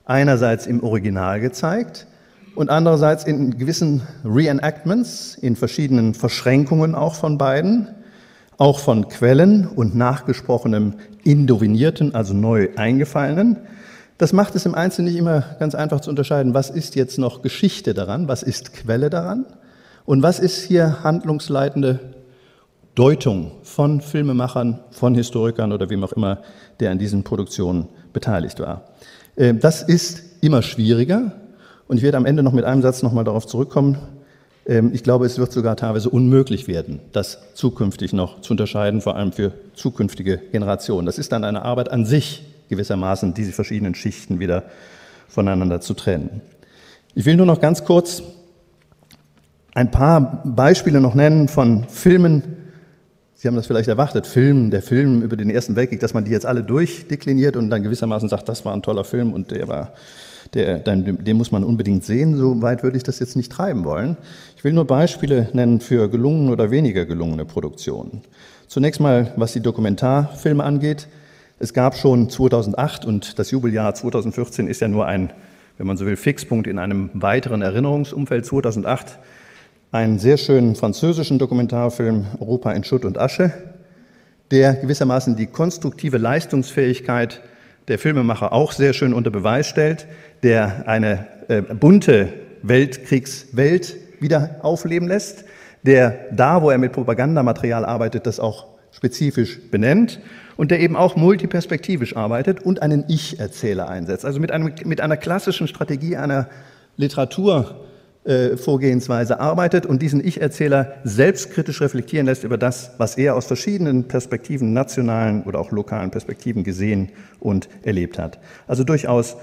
einerseits 0.04 0.66
im 0.66 0.84
Original 0.84 1.40
gezeigt, 1.40 2.08
und 2.56 2.72
andererseits 2.72 3.24
in 3.24 3.60
gewissen 3.60 4.02
Reenactments, 4.26 5.36
in 5.36 5.56
verschiedenen 5.56 6.16
Verschränkungen 6.16 6.96
auch 6.96 7.14
von 7.14 7.38
beiden, 7.38 7.90
auch 8.58 8.80
von 8.80 9.10
Quellen 9.10 9.68
und 9.68 9.96
nachgesprochenem 9.96 10.96
Indovinierten, 11.24 12.16
also 12.16 12.34
neu 12.34 12.70
eingefallenen. 12.76 13.58
Das 14.18 14.34
macht 14.34 14.56
es 14.56 14.66
im 14.66 14.74
Einzelnen 14.74 15.12
nicht 15.12 15.20
immer 15.20 15.44
ganz 15.60 15.76
einfach 15.76 16.02
zu 16.02 16.10
unterscheiden, 16.10 16.56
was 16.56 16.72
ist 16.72 16.96
jetzt 16.96 17.20
noch 17.20 17.44
Geschichte 17.44 17.94
daran, 17.94 18.28
was 18.28 18.42
ist 18.42 18.74
Quelle 18.74 19.12
daran 19.12 19.46
und 20.08 20.24
was 20.24 20.40
ist 20.40 20.64
hier 20.64 21.04
handlungsleitende 21.04 22.00
Deutung 22.96 23.52
von 23.62 24.00
Filmemachern, 24.00 24.80
von 24.90 25.14
Historikern 25.14 25.74
oder 25.74 25.90
wem 25.90 26.04
auch 26.04 26.14
immer, 26.14 26.40
der 26.80 26.92
an 26.92 26.98
diesen 26.98 27.24
Produktionen 27.24 27.90
beteiligt 28.14 28.60
war. 28.62 28.86
Äh, 29.36 29.54
das 29.54 29.84
ist 29.84 30.24
immer 30.42 30.62
schwieriger, 30.64 31.34
und 31.90 31.98
ich 31.98 32.04
werde 32.04 32.18
am 32.18 32.26
Ende 32.26 32.42
noch 32.42 32.54
mit 32.54 32.64
einem 32.64 32.82
Satz 32.82 33.04
nochmal 33.04 33.26
darauf 33.26 33.46
zurückkommen. 33.48 33.98
Ähm, 34.66 34.92
ich 34.94 35.04
glaube, 35.04 35.26
es 35.26 35.40
wird 35.40 35.52
sogar 35.52 35.76
teilweise 35.76 36.10
unmöglich 36.10 36.70
werden, 36.70 37.02
das 37.12 37.40
zukünftig 37.54 38.14
noch 38.14 38.40
zu 38.40 38.54
unterscheiden, 38.54 39.02
vor 39.02 39.18
allem 39.18 39.34
für 39.34 39.52
zukünftige 39.76 40.38
Generationen. 40.38 41.06
Das 41.06 41.18
ist 41.18 41.34
dann 41.34 41.44
eine 41.44 41.64
Arbeit 41.64 41.92
an 41.92 42.06
sich, 42.06 42.46
gewissermaßen 42.70 43.34
diese 43.34 43.52
verschiedenen 43.52 43.94
Schichten 43.94 44.40
wieder 44.40 44.64
voneinander 45.28 45.82
zu 45.82 45.94
trennen. 45.94 46.42
Ich 47.14 47.26
will 47.26 47.36
nur 47.36 47.46
noch 47.46 47.60
ganz 47.60 47.84
kurz 47.84 48.24
ein 49.78 49.92
paar 49.92 50.42
Beispiele 50.44 51.00
noch 51.00 51.14
nennen 51.14 51.48
von 51.48 51.84
Filmen. 51.88 52.42
Sie 53.36 53.48
haben 53.48 53.56
das 53.56 53.68
vielleicht 53.68 53.88
erwartet, 53.88 54.26
Filmen, 54.26 54.72
der 54.72 54.82
Film 54.82 55.22
über 55.22 55.38
den 55.38 55.52
Ersten 55.52 55.76
Weltkrieg, 55.76 56.00
dass 56.00 56.16
man 56.16 56.26
die 56.26 56.32
jetzt 56.32 56.48
alle 56.48 56.64
durchdekliniert 56.64 57.56
und 57.56 57.70
dann 57.70 57.84
gewissermaßen 57.84 58.28
sagt, 58.28 58.50
das 58.50 58.66
war 58.66 58.74
ein 58.74 58.82
toller 58.82 59.04
Film 59.04 59.34
und 59.34 59.52
der 59.52 59.68
war 59.68 59.94
der, 60.56 60.80
den, 60.80 61.24
den 61.24 61.38
muss 61.38 61.52
man 61.52 61.64
unbedingt 61.64 62.04
sehen. 62.04 62.36
So 62.36 62.60
weit 62.64 62.82
würde 62.82 62.98
ich 62.98 63.04
das 63.04 63.20
jetzt 63.20 63.36
nicht 63.36 63.52
treiben 63.52 63.86
wollen. 63.86 64.18
Ich 64.56 64.64
will 64.64 64.74
nur 64.74 64.88
Beispiele 64.88 65.50
nennen 65.54 65.80
für 65.80 66.10
gelungene 66.10 66.52
oder 66.52 66.72
weniger 66.72 67.06
gelungene 67.06 67.46
Produktionen. 67.46 68.22
Zunächst 68.68 69.00
mal, 69.00 69.32
was 69.36 69.54
die 69.54 69.62
Dokumentarfilme 69.62 70.64
angeht. 70.64 71.08
Es 71.60 71.76
gab 71.76 71.96
schon 71.96 72.32
2008 72.32 73.06
und 73.06 73.38
das 73.38 73.52
Jubeljahr 73.52 73.94
2014 73.94 74.68
ist 74.68 74.82
ja 74.82 74.88
nur 74.88 75.06
ein, 75.06 75.30
wenn 75.78 75.86
man 75.86 75.98
so 75.98 76.08
will, 76.08 76.16
Fixpunkt 76.16 76.66
in 76.66 76.80
einem 76.80 77.12
weiteren 77.14 77.62
Erinnerungsumfeld. 77.62 78.44
2008 78.44 79.20
einen 79.92 80.20
sehr 80.20 80.38
schönen 80.38 80.76
französischen 80.76 81.40
Dokumentarfilm 81.40 82.26
Europa 82.40 82.72
in 82.72 82.84
Schutt 82.84 83.06
und 83.06 83.18
Asche, 83.18 83.54
der 84.52 84.74
gewissermaßen 84.74 85.36
die 85.36 85.48
konstruktive 85.48 86.18
Leistungsfähigkeit 86.18 87.42
der 87.88 87.98
Filmemacher 87.98 88.52
auch 88.52 88.74
sehr 88.74 88.94
schön 88.94 89.14
unter 89.14 89.32
Beweis 89.32 89.68
stellt, 89.68 90.08
der 90.44 90.88
eine 90.88 91.28
äh, 91.48 91.62
bunte 91.62 92.34
Weltkriegswelt 92.64 93.96
wieder 94.20 94.58
aufleben 94.62 95.08
lässt, 95.08 95.46
der 95.84 96.26
da, 96.32 96.62
wo 96.62 96.70
er 96.70 96.78
mit 96.78 96.92
Propagandamaterial 96.92 97.86
arbeitet, 97.86 98.26
das 98.26 98.40
auch 98.40 98.66
spezifisch 98.92 99.60
benennt 99.72 100.20
und 100.58 100.72
der 100.72 100.80
eben 100.80 100.96
auch 100.98 101.16
multiperspektivisch 101.16 102.18
arbeitet 102.18 102.62
und 102.62 102.82
einen 102.82 103.06
Ich-Erzähler 103.08 103.88
einsetzt. 103.88 104.26
Also 104.26 104.40
mit, 104.40 104.52
einem, 104.52 104.74
mit 104.86 105.00
einer 105.00 105.18
klassischen 105.18 105.68
Strategie 105.68 106.18
einer 106.18 106.50
Literaturvorgehensweise 108.28 109.40
arbeitet 109.40 109.86
und 109.86 110.02
diesen 110.02 110.26
Ich-Erzähler 110.26 110.94
selbstkritisch 111.06 111.82
reflektieren 111.82 112.26
lässt 112.26 112.44
über 112.44 112.58
das, 112.58 112.92
was 112.98 113.18
er 113.18 113.36
aus 113.36 113.46
verschiedenen 113.46 114.10
Perspektiven, 114.10 114.74
nationalen 114.74 115.44
oder 115.44 115.60
auch 115.60 115.72
lokalen 115.72 116.12
Perspektiven 116.12 116.64
gesehen 116.64 117.10
und 117.40 117.70
erlebt 117.84 118.20
hat. 118.20 118.40
Also 118.68 118.84
durchaus 118.84 119.38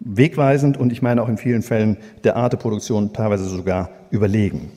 wegweisend 0.00 0.78
und 0.78 0.92
ich 0.92 1.02
meine 1.02 1.22
auch 1.22 1.28
in 1.28 1.36
vielen 1.36 1.62
Fällen 1.62 1.98
der 2.24 2.36
Arte-Produktion 2.36 3.12
teilweise 3.12 3.44
sogar 3.44 3.90
überlegen. 4.10 4.72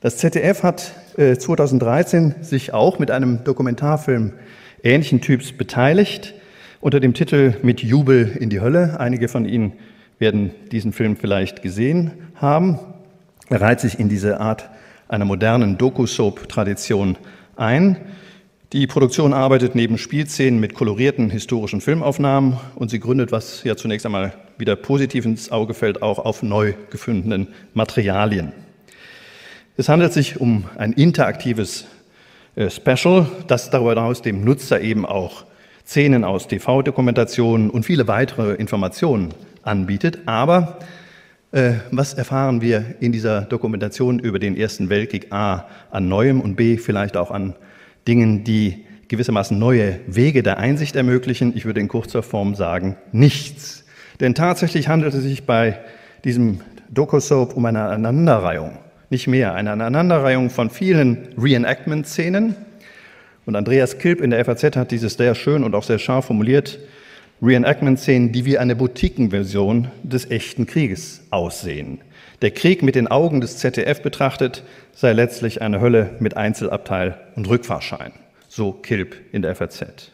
Das 0.00 0.16
ZDF 0.16 0.62
hat 0.62 0.92
2013 1.16 2.34
äh, 2.40 2.44
sich 2.44 2.72
auch 2.72 2.98
mit 2.98 3.10
einem 3.10 3.44
Dokumentarfilm 3.44 4.32
ähnlichen 4.82 5.20
Typs 5.20 5.52
beteiligt, 5.52 6.34
unter 6.80 6.98
dem 6.98 7.14
Titel 7.14 7.54
Mit 7.62 7.80
Jubel 7.82 8.36
in 8.40 8.50
die 8.50 8.60
Hölle. 8.60 8.98
Einige 8.98 9.28
von 9.28 9.44
Ihnen 9.44 9.74
werden 10.22 10.52
diesen 10.70 10.92
Film 10.92 11.16
vielleicht 11.16 11.62
gesehen 11.62 12.12
haben. 12.36 12.78
Er 13.50 13.60
reiht 13.60 13.80
sich 13.80 13.98
in 13.98 14.08
diese 14.08 14.38
Art 14.38 14.70
einer 15.08 15.24
modernen 15.24 15.78
Doku-Soap-Tradition 15.78 17.18
ein. 17.56 17.96
Die 18.72 18.86
Produktion 18.86 19.34
arbeitet 19.34 19.74
neben 19.74 19.98
Spielszenen 19.98 20.60
mit 20.60 20.74
kolorierten 20.74 21.28
historischen 21.28 21.80
Filmaufnahmen 21.80 22.56
und 22.76 22.88
sie 22.88 23.00
gründet, 23.00 23.32
was 23.32 23.64
ja 23.64 23.74
zunächst 23.76 24.06
einmal 24.06 24.32
wieder 24.58 24.76
positiv 24.76 25.24
ins 25.24 25.50
Auge 25.50 25.74
fällt, 25.74 26.02
auch 26.02 26.20
auf 26.20 26.44
neu 26.44 26.74
gefundenen 26.90 27.48
Materialien. 27.74 28.52
Es 29.76 29.88
handelt 29.88 30.12
sich 30.12 30.40
um 30.40 30.66
ein 30.78 30.92
interaktives 30.92 31.86
äh, 32.54 32.70
Special, 32.70 33.26
das 33.48 33.70
darüber 33.70 33.90
hinaus 33.90 34.22
dem 34.22 34.44
Nutzer 34.44 34.80
eben 34.82 35.04
auch 35.04 35.46
Szenen 35.84 36.22
aus 36.22 36.46
TV-Dokumentationen 36.46 37.70
und 37.70 37.84
viele 37.84 38.06
weitere 38.06 38.54
Informationen 38.54 39.34
anbietet. 39.62 40.20
Aber 40.26 40.78
äh, 41.52 41.74
was 41.90 42.14
erfahren 42.14 42.60
wir 42.62 42.96
in 43.00 43.12
dieser 43.12 43.42
Dokumentation 43.42 44.18
über 44.18 44.38
den 44.38 44.56
Ersten 44.56 44.88
Weltkrieg 44.88 45.32
A 45.32 45.66
an 45.90 46.08
Neuem 46.08 46.40
und 46.40 46.56
B 46.56 46.78
vielleicht 46.78 47.16
auch 47.16 47.30
an 47.30 47.54
Dingen, 48.08 48.44
die 48.44 48.84
gewissermaßen 49.08 49.58
neue 49.58 50.00
Wege 50.06 50.42
der 50.42 50.58
Einsicht 50.58 50.96
ermöglichen? 50.96 51.56
Ich 51.56 51.64
würde 51.64 51.80
in 51.80 51.88
kurzer 51.88 52.22
Form 52.22 52.54
sagen, 52.54 52.96
nichts. 53.12 53.84
Denn 54.20 54.34
tatsächlich 54.34 54.88
handelt 54.88 55.14
es 55.14 55.22
sich 55.22 55.44
bei 55.44 55.78
diesem 56.24 56.60
Doku-Soap 56.90 57.56
um 57.56 57.64
eine 57.66 57.82
Aneinanderreihung 57.82 58.78
nicht 59.12 59.28
mehr. 59.28 59.54
Eine 59.54 59.72
Aneinanderreihung 59.72 60.50
von 60.50 60.70
vielen 60.70 61.28
Reenactment-Szenen. 61.38 62.56
Und 63.44 63.56
Andreas 63.56 63.98
Kilp 63.98 64.20
in 64.20 64.30
der 64.30 64.44
FAZ 64.44 64.76
hat 64.76 64.90
dieses 64.90 65.14
sehr 65.14 65.34
schön 65.34 65.62
und 65.62 65.74
auch 65.74 65.82
sehr 65.82 65.98
scharf 65.98 66.24
formuliert. 66.24 66.78
Reenactment-Szenen, 67.42 68.30
die 68.30 68.44
wie 68.44 68.56
eine 68.56 68.76
Boutiquenversion 68.76 69.90
des 70.04 70.30
echten 70.30 70.66
Krieges 70.66 71.22
aussehen. 71.30 72.00
Der 72.40 72.52
Krieg 72.52 72.82
mit 72.82 72.94
den 72.94 73.08
Augen 73.08 73.40
des 73.40 73.58
ZDF 73.58 74.00
betrachtet 74.00 74.62
sei 74.94 75.12
letztlich 75.12 75.60
eine 75.60 75.80
Hölle 75.80 76.10
mit 76.20 76.36
Einzelabteil 76.36 77.18
und 77.34 77.48
Rückfahrschein. 77.48 78.12
So 78.48 78.72
Kilp 78.72 79.16
in 79.32 79.42
der 79.42 79.56
FAZ. 79.56 80.12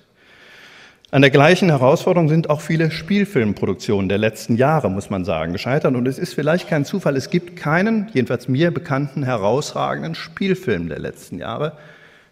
An 1.10 1.22
der 1.22 1.30
gleichen 1.30 1.68
Herausforderung 1.68 2.28
sind 2.28 2.48
auch 2.48 2.60
viele 2.62 2.90
Spielfilmproduktionen 2.90 4.08
der 4.08 4.18
letzten 4.18 4.56
Jahre, 4.56 4.90
muss 4.90 5.10
man 5.10 5.24
sagen, 5.24 5.52
gescheitert. 5.52 5.94
Und 5.94 6.06
es 6.08 6.18
ist 6.18 6.34
vielleicht 6.34 6.68
kein 6.68 6.84
Zufall, 6.84 7.16
es 7.16 7.30
gibt 7.30 7.56
keinen, 7.56 8.08
jedenfalls 8.12 8.48
mir 8.48 8.70
bekannten, 8.70 9.22
herausragenden 9.22 10.14
Spielfilm 10.14 10.88
der 10.88 10.98
letzten 10.98 11.38
Jahre 11.38 11.72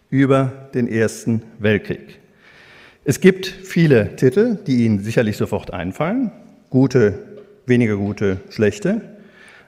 über 0.09 0.51
den 0.73 0.87
Ersten 0.87 1.43
Weltkrieg. 1.59 2.19
Es 3.09 3.21
gibt 3.21 3.45
viele 3.47 4.17
Titel, 4.17 4.59
die 4.67 4.83
Ihnen 4.83 4.99
sicherlich 4.99 5.37
sofort 5.37 5.71
einfallen, 5.71 6.29
gute, 6.69 7.17
weniger 7.65 7.95
gute, 7.95 8.41
schlechte. 8.49 8.99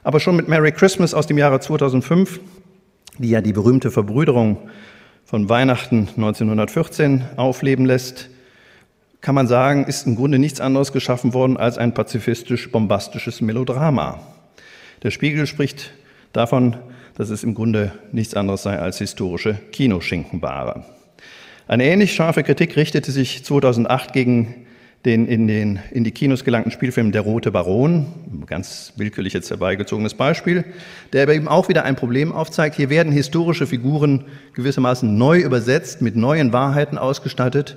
Aber 0.02 0.20
schon 0.20 0.36
mit 0.36 0.46
Merry 0.46 0.72
Christmas 0.72 1.14
aus 1.14 1.26
dem 1.26 1.38
Jahre 1.38 1.58
2005, 1.58 2.38
die 3.16 3.30
ja 3.30 3.40
die 3.40 3.54
berühmte 3.54 3.90
Verbrüderung 3.90 4.58
von 5.24 5.48
Weihnachten 5.48 6.00
1914 6.16 7.24
aufleben 7.36 7.86
lässt, 7.86 8.28
kann 9.22 9.36
man 9.36 9.46
sagen, 9.46 9.86
ist 9.86 10.06
im 10.06 10.16
Grunde 10.16 10.38
nichts 10.38 10.60
anderes 10.60 10.92
geschaffen 10.92 11.32
worden 11.32 11.56
als 11.56 11.78
ein 11.78 11.94
pazifistisch-bombastisches 11.94 13.40
Melodrama. 13.40 14.20
Der 15.02 15.10
Spiegel 15.10 15.46
spricht 15.46 15.92
davon, 16.34 16.76
dass 17.14 17.30
es 17.30 17.42
im 17.42 17.54
Grunde 17.54 17.92
nichts 18.12 18.34
anderes 18.34 18.64
sei 18.64 18.78
als 18.78 18.98
historische 18.98 19.54
Kinoschinkenware. 19.72 20.84
Eine 21.70 21.84
ähnlich 21.84 22.16
scharfe 22.16 22.42
Kritik 22.42 22.74
richtete 22.74 23.12
sich 23.12 23.44
2008 23.44 24.12
gegen 24.12 24.66
den 25.04 25.28
in, 25.28 25.46
den 25.46 25.78
in 25.92 26.02
die 26.02 26.10
Kinos 26.10 26.42
gelangten 26.42 26.72
Spielfilm 26.72 27.12
Der 27.12 27.20
Rote 27.20 27.52
Baron, 27.52 28.06
ganz 28.46 28.92
willkürlich 28.96 29.34
jetzt 29.34 29.50
herbeigezogenes 29.50 30.14
Beispiel, 30.14 30.64
der 31.12 31.22
aber 31.22 31.34
eben 31.34 31.46
auch 31.46 31.68
wieder 31.68 31.84
ein 31.84 31.94
Problem 31.94 32.32
aufzeigt. 32.32 32.74
Hier 32.74 32.90
werden 32.90 33.12
historische 33.12 33.68
Figuren 33.68 34.24
gewissermaßen 34.54 35.16
neu 35.16 35.38
übersetzt, 35.38 36.02
mit 36.02 36.16
neuen 36.16 36.52
Wahrheiten 36.52 36.98
ausgestattet 36.98 37.76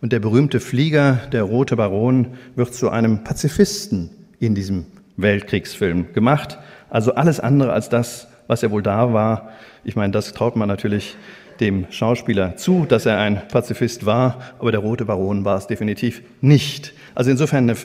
und 0.00 0.12
der 0.12 0.20
berühmte 0.20 0.60
Flieger, 0.60 1.18
der 1.32 1.42
Rote 1.42 1.74
Baron, 1.74 2.28
wird 2.54 2.72
zu 2.76 2.90
einem 2.90 3.24
Pazifisten 3.24 4.10
in 4.38 4.54
diesem 4.54 4.86
Weltkriegsfilm 5.16 6.12
gemacht. 6.12 6.58
Also 6.90 7.16
alles 7.16 7.40
andere 7.40 7.72
als 7.72 7.88
das, 7.88 8.28
was 8.46 8.62
er 8.62 8.70
wohl 8.70 8.84
da 8.84 9.12
war. 9.12 9.50
Ich 9.82 9.96
meine, 9.96 10.12
das 10.12 10.32
traut 10.32 10.54
man 10.54 10.68
natürlich 10.68 11.16
dem 11.62 11.86
Schauspieler 11.90 12.56
zu, 12.56 12.86
dass 12.88 13.06
er 13.06 13.18
ein 13.18 13.40
Pazifist 13.48 14.04
war, 14.04 14.40
aber 14.58 14.72
der 14.72 14.80
Rote 14.80 15.04
Baron 15.04 15.44
war 15.44 15.56
es 15.56 15.68
definitiv 15.68 16.22
nicht. 16.40 16.92
Also 17.14 17.30
insofern 17.30 17.70
eine, 17.70 17.78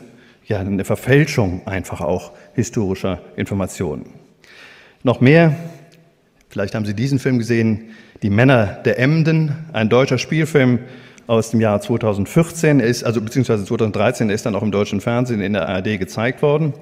ja, 0.46 0.60
eine 0.60 0.84
Verfälschung 0.84 1.62
einfach 1.68 2.02
auch 2.02 2.32
historischer 2.56 3.20
Informationen. 3.36 4.10
Noch 5.04 5.22
mehr, 5.22 5.56
vielleicht 6.50 6.74
haben 6.74 6.86
Sie 6.86 6.96
diesen 6.96 7.20
Film 7.20 7.38
gesehen, 7.38 7.92
Die 8.24 8.32
Männer 8.32 8.66
der 8.84 8.98
Emden, 8.98 9.56
ein 9.74 9.90
deutscher 9.90 10.18
Spielfilm 10.18 10.80
aus 11.28 11.52
dem 11.52 11.62
Jahr 11.62 11.80
2014, 11.80 12.80
ist, 12.80 13.04
also 13.04 13.22
beziehungsweise 13.22 13.64
2013, 13.64 14.32
ist 14.32 14.48
dann 14.48 14.56
auch 14.56 14.64
im 14.64 14.72
deutschen 14.72 15.02
Fernsehen 15.02 15.40
in 15.40 15.54
der 15.54 15.70
ARD 15.70 16.00
gezeigt 16.00 16.42
worden. 16.42 16.74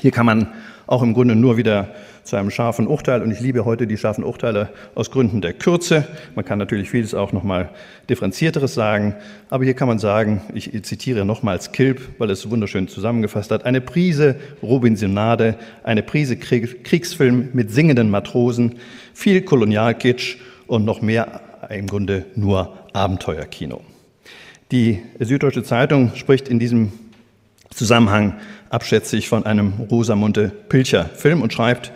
Hier 0.00 0.12
kann 0.12 0.24
man 0.24 0.48
auch 0.86 1.02
im 1.02 1.12
Grunde 1.12 1.36
nur 1.36 1.58
wieder 1.58 1.88
zu 2.24 2.36
einem 2.36 2.50
scharfen 2.50 2.86
Urteil, 2.86 3.22
und 3.22 3.30
ich 3.30 3.40
liebe 3.40 3.64
heute 3.64 3.86
die 3.86 3.96
scharfen 3.96 4.24
Urteile 4.24 4.70
aus 4.94 5.10
Gründen 5.10 5.40
der 5.40 5.52
Kürze. 5.52 6.06
Man 6.34 6.44
kann 6.44 6.58
natürlich 6.58 6.90
vieles 6.90 7.14
auch 7.14 7.32
nochmal 7.32 7.70
differenzierteres 8.08 8.74
sagen, 8.74 9.14
aber 9.50 9.64
hier 9.64 9.74
kann 9.74 9.88
man 9.88 9.98
sagen, 9.98 10.42
ich 10.54 10.70
zitiere 10.84 11.24
nochmals 11.24 11.72
Kilp, 11.72 12.00
weil 12.18 12.30
es 12.30 12.48
wunderschön 12.50 12.88
zusammengefasst 12.88 13.50
hat, 13.50 13.64
eine 13.64 13.80
Prise 13.80 14.36
Robinsonade, 14.62 15.56
eine 15.82 16.02
Prise 16.02 16.36
Kriegsfilm 16.36 17.48
mit 17.52 17.70
singenden 17.70 18.10
Matrosen, 18.10 18.76
viel 19.14 19.42
Kolonialkitsch 19.42 20.36
und 20.66 20.84
noch 20.84 21.02
mehr 21.02 21.40
im 21.70 21.86
Grunde 21.86 22.26
nur 22.34 22.76
Abenteuerkino. 22.92 23.82
Die 24.70 25.00
Süddeutsche 25.18 25.62
Zeitung 25.62 26.12
spricht 26.14 26.48
in 26.48 26.58
diesem 26.58 26.92
Zusammenhang 27.74 28.34
abschätzig 28.70 29.28
von 29.28 29.44
einem 29.46 29.72
Rosamunde 29.90 30.50
Pilcher 30.68 31.04
Film 31.04 31.42
und 31.42 31.52
schreibt, 31.52 31.92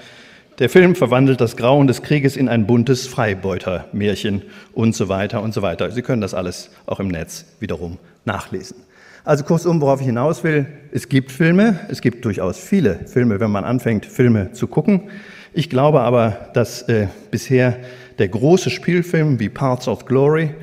der 0.58 0.70
Film 0.70 0.94
verwandelt 0.94 1.42
das 1.42 1.56
Grauen 1.56 1.86
des 1.86 2.02
Krieges 2.02 2.36
in 2.36 2.48
ein 2.48 2.66
buntes 2.66 3.06
Freibeutermärchen 3.06 4.42
und 4.72 4.94
so 4.94 5.08
weiter 5.08 5.42
und 5.42 5.52
so 5.52 5.60
weiter. 5.60 5.90
Sie 5.90 6.00
können 6.00 6.22
das 6.22 6.32
alles 6.32 6.70
auch 6.86 6.98
im 6.98 7.08
Netz 7.08 7.44
wiederum 7.60 7.98
nachlesen. 8.24 8.78
Also 9.22 9.44
kurzum, 9.44 9.80
worauf 9.80 10.00
ich 10.00 10.06
hinaus 10.06 10.44
will, 10.44 10.66
es 10.92 11.08
gibt 11.08 11.30
Filme, 11.30 11.80
es 11.88 12.00
gibt 12.00 12.24
durchaus 12.24 12.58
viele 12.58 13.00
Filme, 13.06 13.38
wenn 13.38 13.50
man 13.50 13.64
anfängt, 13.64 14.06
Filme 14.06 14.52
zu 14.52 14.66
gucken. 14.66 15.10
Ich 15.52 15.68
glaube 15.68 16.00
aber, 16.00 16.50
dass 16.54 16.82
äh, 16.82 17.08
bisher 17.30 17.76
der 18.18 18.28
große 18.28 18.70
Spielfilm 18.70 19.38
wie 19.38 19.48
Parts 19.48 19.88
of 19.88 20.06
Glory 20.06 20.54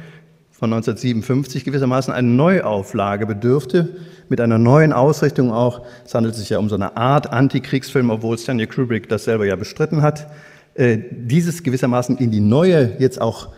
von 0.64 0.72
1957 0.72 1.66
gewissermaßen 1.66 2.14
eine 2.14 2.30
Neuauflage 2.30 3.26
bedürfte, 3.26 3.98
mit 4.30 4.40
einer 4.40 4.58
neuen 4.58 4.94
Ausrichtung 4.94 5.52
auch. 5.52 5.86
Es 6.06 6.16
handelt 6.16 6.36
sich 6.36 6.52
ja 6.52 6.58
um 6.58 6.70
so 6.70 6.76
eine 6.76 6.96
Art 6.96 7.34
Antikriegsfilm, 7.34 8.10
obwohl 8.10 8.38
Stanley 8.38 8.68
Kubrick 8.68 9.10
das 9.10 9.26
selber 9.26 9.46
ja 9.46 9.58
bestritten 9.58 10.02
hat. 10.02 10.28
Äh, 10.76 11.00
dieses 11.12 11.64
gewissermaßen 11.64 12.18
in 12.18 12.32
die 12.32 12.40
neue, 12.40 12.96
jetzt 12.98 13.20
auch 13.20 13.50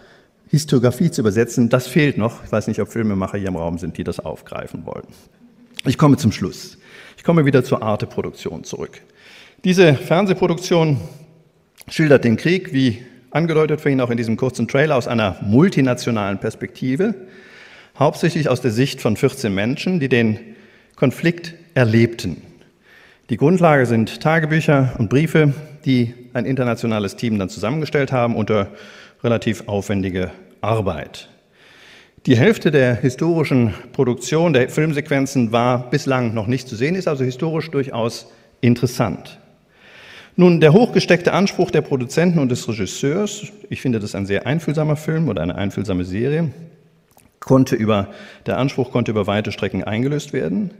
Historiografie 0.49 1.11
zu 1.11 1.21
übersetzen, 1.21 1.69
das 1.69 1.85
fehlt 1.85 2.17
noch. 2.17 2.43
Ich 2.43 2.51
weiß 2.51 2.65
nicht, 2.65 2.81
ob 2.81 2.87
Filmemacher 2.87 3.37
hier 3.37 3.49
im 3.49 3.55
Raum 3.55 3.77
sind, 3.77 3.99
die 3.99 4.03
das 4.03 4.19
aufgreifen 4.19 4.87
wollen. 4.87 5.05
Ich 5.85 5.99
komme 5.99 6.17
zum 6.17 6.31
Schluss. 6.31 6.79
Ich 7.17 7.23
komme 7.23 7.45
wieder 7.45 7.63
zur 7.63 7.83
Arte-Produktion 7.83 8.63
zurück. 8.63 8.99
Diese 9.63 9.93
Fernsehproduktion 9.93 10.97
schildert 11.87 12.23
den 12.23 12.35
Krieg 12.35 12.73
wie 12.73 13.05
angedeutet 13.35 13.81
vorhin 13.81 14.01
auch 14.01 14.09
in 14.09 14.17
diesem 14.17 14.37
kurzen 14.37 14.67
Trailer, 14.67 14.95
aus 14.95 15.07
einer 15.07 15.35
multinationalen 15.41 16.39
Perspektive, 16.39 17.13
hauptsächlich 17.99 18.49
aus 18.49 18.61
der 18.61 18.71
Sicht 18.71 19.01
von 19.01 19.17
14 19.17 19.53
Menschen, 19.53 19.99
die 19.99 20.09
den 20.09 20.39
Konflikt 20.95 21.53
erlebten. 21.73 22.41
Die 23.29 23.37
Grundlage 23.37 23.85
sind 23.85 24.21
Tagebücher 24.21 24.95
und 24.97 25.09
Briefe, 25.09 25.53
die 25.83 26.13
ein 26.33 26.45
internationales 26.45 27.17
Team 27.17 27.37
dann 27.37 27.49
zusammengestellt 27.49 28.11
haben 28.11 28.35
unter 28.35 28.71
relativ 29.23 29.67
aufwendige 29.67 30.31
Arbeit. 30.61 31.29
Die 32.25 32.37
Hälfte 32.37 32.71
der 32.71 32.95
historischen 32.95 33.73
Produktion 33.91 34.53
der 34.53 34.69
Filmsequenzen 34.69 35.51
war 35.51 35.89
bislang 35.89 36.33
noch 36.33 36.47
nicht 36.47 36.67
zu 36.67 36.75
sehen, 36.75 36.95
ist 36.95 37.07
also 37.07 37.23
historisch 37.23 37.69
durchaus 37.69 38.31
interessant. 38.61 39.39
Nun, 40.37 40.59
der 40.59 40.73
hochgesteckte 40.73 41.31
Anspruch 41.31 41.71
der 41.71 41.81
Produzenten 41.81 42.39
und 42.39 42.49
des 42.49 42.67
Regisseurs, 42.67 43.53
ich 43.69 43.79
finde 43.79 43.99
das 44.01 44.15
ein 44.15 44.25
sehr 44.25 44.45
einfühlsamer 44.45 44.97
Film 44.97 45.29
oder 45.29 45.41
eine 45.41 45.55
einfühlsame 45.55 46.03
Serie, 46.03 46.51
konnte 47.39 47.77
über, 47.77 48.09
der 48.45 48.57
Anspruch 48.57 48.91
konnte 48.91 49.11
über 49.11 49.27
weite 49.27 49.53
Strecken 49.53 49.85
eingelöst 49.85 50.33
werden. 50.33 50.71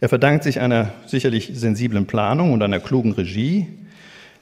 Er 0.00 0.08
verdankt 0.08 0.42
sich 0.42 0.58
einer 0.58 0.92
sicherlich 1.06 1.52
sensiblen 1.54 2.06
Planung 2.06 2.52
und 2.52 2.62
einer 2.62 2.80
klugen 2.80 3.12
Regie. 3.12 3.68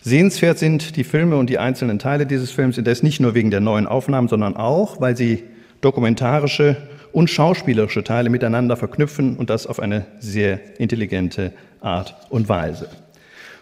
Sehenswert 0.00 0.58
sind 0.58 0.96
die 0.96 1.04
Filme 1.04 1.36
und 1.36 1.50
die 1.50 1.58
einzelnen 1.58 1.98
Teile 1.98 2.24
dieses 2.24 2.50
Films 2.50 2.78
indes 2.78 3.02
nicht 3.02 3.20
nur 3.20 3.34
wegen 3.34 3.50
der 3.50 3.60
neuen 3.60 3.86
Aufnahmen, 3.86 4.28
sondern 4.28 4.56
auch, 4.56 4.98
weil 4.98 5.14
sie 5.14 5.42
dokumentarische 5.82 6.78
und 7.12 7.28
schauspielerische 7.28 8.02
Teile 8.02 8.30
miteinander 8.30 8.78
verknüpfen 8.78 9.36
und 9.36 9.50
das 9.50 9.66
auf 9.66 9.78
eine 9.78 10.06
sehr 10.20 10.58
intelligente 10.80 11.52
Art 11.82 12.16
und 12.30 12.48
Weise. 12.48 12.88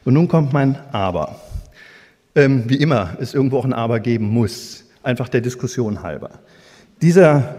Und 0.04 0.14
nun 0.14 0.28
kommt 0.28 0.52
mein 0.52 0.78
Aber. 0.92 1.40
Ähm, 2.34 2.64
wie 2.66 2.76
immer 2.76 3.16
es 3.20 3.34
irgendwo 3.34 3.58
auch 3.58 3.64
ein 3.64 3.72
Aber 3.72 4.00
geben 4.00 4.28
muss, 4.28 4.84
einfach 5.02 5.28
der 5.28 5.40
Diskussion 5.40 6.02
halber. 6.02 6.30
Dieser 7.02 7.56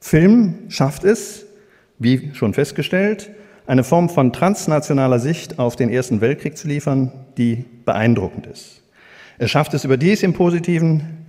Film 0.00 0.54
schafft 0.68 1.04
es, 1.04 1.44
wie 1.98 2.30
schon 2.34 2.54
festgestellt, 2.54 3.30
eine 3.66 3.84
Form 3.84 4.08
von 4.08 4.32
transnationaler 4.32 5.18
Sicht 5.18 5.58
auf 5.58 5.76
den 5.76 5.90
Ersten 5.90 6.20
Weltkrieg 6.20 6.56
zu 6.56 6.68
liefern, 6.68 7.12
die 7.36 7.64
beeindruckend 7.84 8.46
ist. 8.46 8.82
Er 9.36 9.48
schafft 9.48 9.74
es 9.74 9.84
überdies 9.84 10.22
im 10.22 10.32
Positiven, 10.32 11.26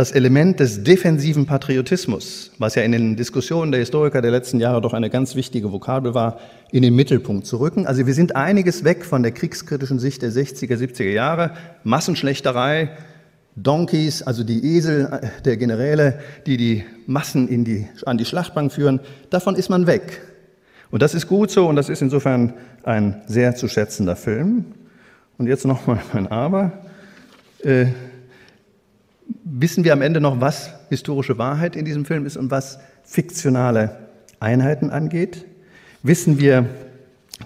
das 0.00 0.12
Element 0.12 0.58
des 0.60 0.82
defensiven 0.82 1.44
Patriotismus, 1.44 2.52
was 2.56 2.74
ja 2.74 2.82
in 2.82 2.92
den 2.92 3.16
Diskussionen 3.16 3.70
der 3.70 3.80
Historiker 3.80 4.22
der 4.22 4.30
letzten 4.30 4.58
Jahre 4.58 4.80
doch 4.80 4.94
eine 4.94 5.10
ganz 5.10 5.34
wichtige 5.34 5.72
Vokabel 5.72 6.14
war, 6.14 6.40
in 6.72 6.80
den 6.80 6.96
Mittelpunkt 6.96 7.46
zu 7.46 7.58
rücken. 7.58 7.86
Also 7.86 8.06
wir 8.06 8.14
sind 8.14 8.34
einiges 8.34 8.82
weg 8.82 9.04
von 9.04 9.22
der 9.22 9.32
kriegskritischen 9.32 9.98
Sicht 9.98 10.22
der 10.22 10.32
60er, 10.32 10.74
70er 10.74 11.10
Jahre, 11.10 11.50
Massenschlechterei, 11.84 12.92
Donkeys, 13.56 14.22
also 14.22 14.42
die 14.42 14.74
Esel 14.74 15.20
der 15.44 15.58
Generäle, 15.58 16.20
die 16.46 16.56
die 16.56 16.84
Massen 17.06 17.46
in 17.46 17.66
die, 17.66 17.86
an 18.06 18.16
die 18.16 18.24
Schlachtbank 18.24 18.72
führen, 18.72 19.00
davon 19.28 19.54
ist 19.54 19.68
man 19.68 19.86
weg. 19.86 20.22
Und 20.90 21.02
das 21.02 21.12
ist 21.12 21.26
gut 21.26 21.50
so 21.50 21.68
und 21.68 21.76
das 21.76 21.90
ist 21.90 22.00
insofern 22.00 22.54
ein 22.84 23.20
sehr 23.26 23.54
zu 23.54 23.68
schätzender 23.68 24.16
Film. 24.16 24.64
Und 25.36 25.46
jetzt 25.46 25.66
nochmal 25.66 26.00
mein 26.14 26.26
Aber. 26.26 26.72
Äh, 27.62 27.88
wissen 29.44 29.84
wir 29.84 29.92
am 29.92 30.02
Ende 30.02 30.20
noch, 30.20 30.40
was 30.40 30.70
historische 30.88 31.38
Wahrheit 31.38 31.76
in 31.76 31.84
diesem 31.84 32.04
Film 32.04 32.26
ist 32.26 32.36
und 32.36 32.50
was 32.50 32.78
fiktionale 33.02 33.98
Einheiten 34.38 34.90
angeht? 34.90 35.44
Wissen 36.02 36.38
wir 36.38 36.66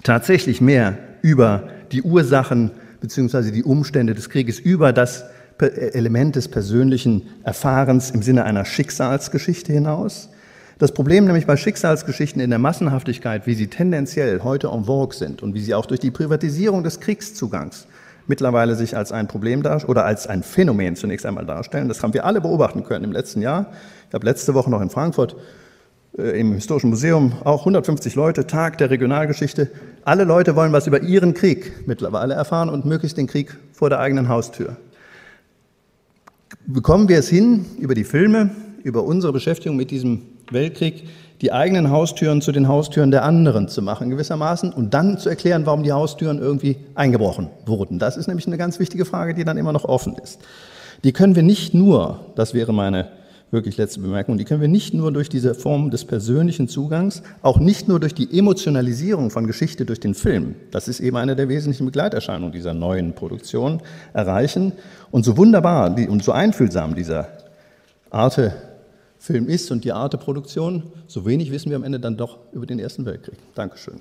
tatsächlich 0.03 0.61
mehr 0.61 0.97
über 1.21 1.69
die 1.91 2.01
Ursachen 2.01 2.71
bzw. 3.01 3.51
die 3.51 3.63
Umstände 3.63 4.13
des 4.13 4.29
Krieges, 4.29 4.59
über 4.59 4.93
das 4.93 5.25
Element 5.59 6.35
des 6.35 6.47
persönlichen 6.47 7.23
Erfahrens 7.43 8.11
im 8.11 8.21
Sinne 8.21 8.43
einer 8.43 8.65
Schicksalsgeschichte 8.65 9.73
hinaus? 9.73 10.29
Das 10.77 10.93
Problem 10.93 11.25
nämlich 11.25 11.45
bei 11.45 11.55
Schicksalsgeschichten 11.55 12.41
in 12.41 12.49
der 12.49 12.59
Massenhaftigkeit, 12.59 13.47
wie 13.47 13.53
sie 13.53 13.67
tendenziell 13.67 14.41
heute 14.43 14.67
en 14.67 14.85
vogue 14.85 15.15
sind 15.15 15.41
und 15.41 15.53
wie 15.53 15.61
sie 15.61 15.73
auch 15.73 15.85
durch 15.85 16.01
die 16.01 16.11
Privatisierung 16.11 16.83
des 16.83 16.99
Kriegszugangs 16.99 17.87
mittlerweile 18.27 18.75
sich 18.75 18.95
als 18.97 19.11
ein 19.11 19.27
Problem 19.27 19.63
darstellen 19.63 19.89
oder 19.89 20.05
als 20.05 20.27
ein 20.27 20.43
Phänomen 20.43 20.95
zunächst 20.95 21.25
einmal 21.25 21.45
darstellen. 21.45 21.87
Das 21.87 22.01
haben 22.03 22.13
wir 22.13 22.25
alle 22.25 22.41
beobachten 22.41 22.83
können 22.83 23.05
im 23.05 23.11
letzten 23.11 23.41
Jahr. 23.41 23.71
Ich 24.07 24.13
habe 24.13 24.25
letzte 24.25 24.53
Woche 24.53 24.69
noch 24.69 24.81
in 24.81 24.89
Frankfurt 24.89 25.35
äh, 26.17 26.39
im 26.39 26.53
Historischen 26.53 26.89
Museum 26.89 27.33
auch 27.43 27.61
150 27.61 28.15
Leute, 28.15 28.47
Tag 28.47 28.77
der 28.77 28.89
Regionalgeschichte. 28.89 29.71
Alle 30.03 30.23
Leute 30.23 30.55
wollen 30.55 30.71
was 30.71 30.87
über 30.87 31.01
ihren 31.01 31.33
Krieg 31.33 31.87
mittlerweile 31.87 32.33
erfahren 32.33 32.69
und 32.69 32.85
möglichst 32.85 33.17
den 33.17 33.27
Krieg 33.27 33.57
vor 33.71 33.89
der 33.89 33.99
eigenen 33.99 34.29
Haustür. 34.29 34.77
Bekommen 36.67 37.09
wir 37.09 37.19
es 37.19 37.29
hin, 37.29 37.65
über 37.79 37.95
die 37.95 38.03
Filme, 38.03 38.51
über 38.83 39.03
unsere 39.03 39.33
Beschäftigung 39.33 39.77
mit 39.77 39.91
diesem 39.91 40.21
Weltkrieg, 40.51 41.03
die 41.41 41.51
eigenen 41.51 41.89
Haustüren 41.89 42.41
zu 42.41 42.51
den 42.51 42.67
Haustüren 42.67 43.11
der 43.11 43.23
anderen 43.23 43.67
zu 43.67 43.81
machen, 43.81 44.09
gewissermaßen, 44.09 44.71
und 44.71 44.93
dann 44.93 45.17
zu 45.17 45.29
erklären, 45.29 45.65
warum 45.65 45.83
die 45.83 45.91
Haustüren 45.91 46.39
irgendwie 46.39 46.77
eingebrochen 46.95 47.49
wurden. 47.65 47.99
Das 47.99 48.17
ist 48.17 48.27
nämlich 48.27 48.47
eine 48.47 48.57
ganz 48.57 48.79
wichtige 48.79 49.05
Frage, 49.05 49.33
die 49.33 49.43
dann 49.43 49.57
immer 49.57 49.73
noch 49.73 49.85
offen 49.85 50.15
ist. 50.15 50.39
Die 51.03 51.11
können 51.11 51.35
wir 51.35 51.43
nicht 51.43 51.73
nur, 51.73 52.19
das 52.35 52.53
wäre 52.53 52.73
meine 52.73 53.09
wirklich 53.51 53.77
letzte 53.77 53.99
Bemerkung, 53.99 54.37
die 54.37 54.43
können 54.43 54.61
wir 54.61 54.67
nicht 54.67 54.93
nur 54.93 55.11
durch 55.11 55.29
diese 55.29 55.53
Form 55.53 55.91
des 55.91 56.03
persönlichen 56.05 56.67
Zugangs, 56.67 57.21
auch 57.41 57.59
nicht 57.59 57.87
nur 57.87 57.99
durch 57.99 58.13
die 58.13 58.37
Emotionalisierung 58.37 59.29
von 59.29 59.47
Geschichte 59.47 59.85
durch 59.85 59.99
den 59.99 60.13
Film, 60.13 60.55
das 60.71 60.87
ist 60.87 60.99
eben 60.99 61.15
eine 61.15 61.35
der 61.35 61.47
wesentlichen 61.47 61.85
Begleiterscheinungen 61.85 62.51
dieser 62.51 62.73
neuen 62.73 63.13
Produktion, 63.13 63.81
erreichen. 64.13 64.73
Und 65.11 65.23
so 65.23 65.37
wunderbar 65.37 65.95
und 66.09 66.23
so 66.23 66.31
einfühlsam 66.31 66.95
dieser 66.95 67.27
Arte 68.09 68.53
Film 69.25 69.49
ist 69.49 69.71
und 69.71 69.83
die 69.83 69.91
Art 69.91 70.13
der 70.13 70.19
Produktion, 70.19 70.83
so 71.07 71.25
wenig 71.25 71.51
wissen 71.51 71.71
wir 71.71 71.77
am 71.77 71.83
Ende 71.83 71.99
dann 71.99 72.15
doch 72.15 72.37
über 72.53 72.67
den 72.67 72.77
Ersten 72.77 73.05
Weltkrieg. 73.05 73.39
Dankeschön. 73.55 73.99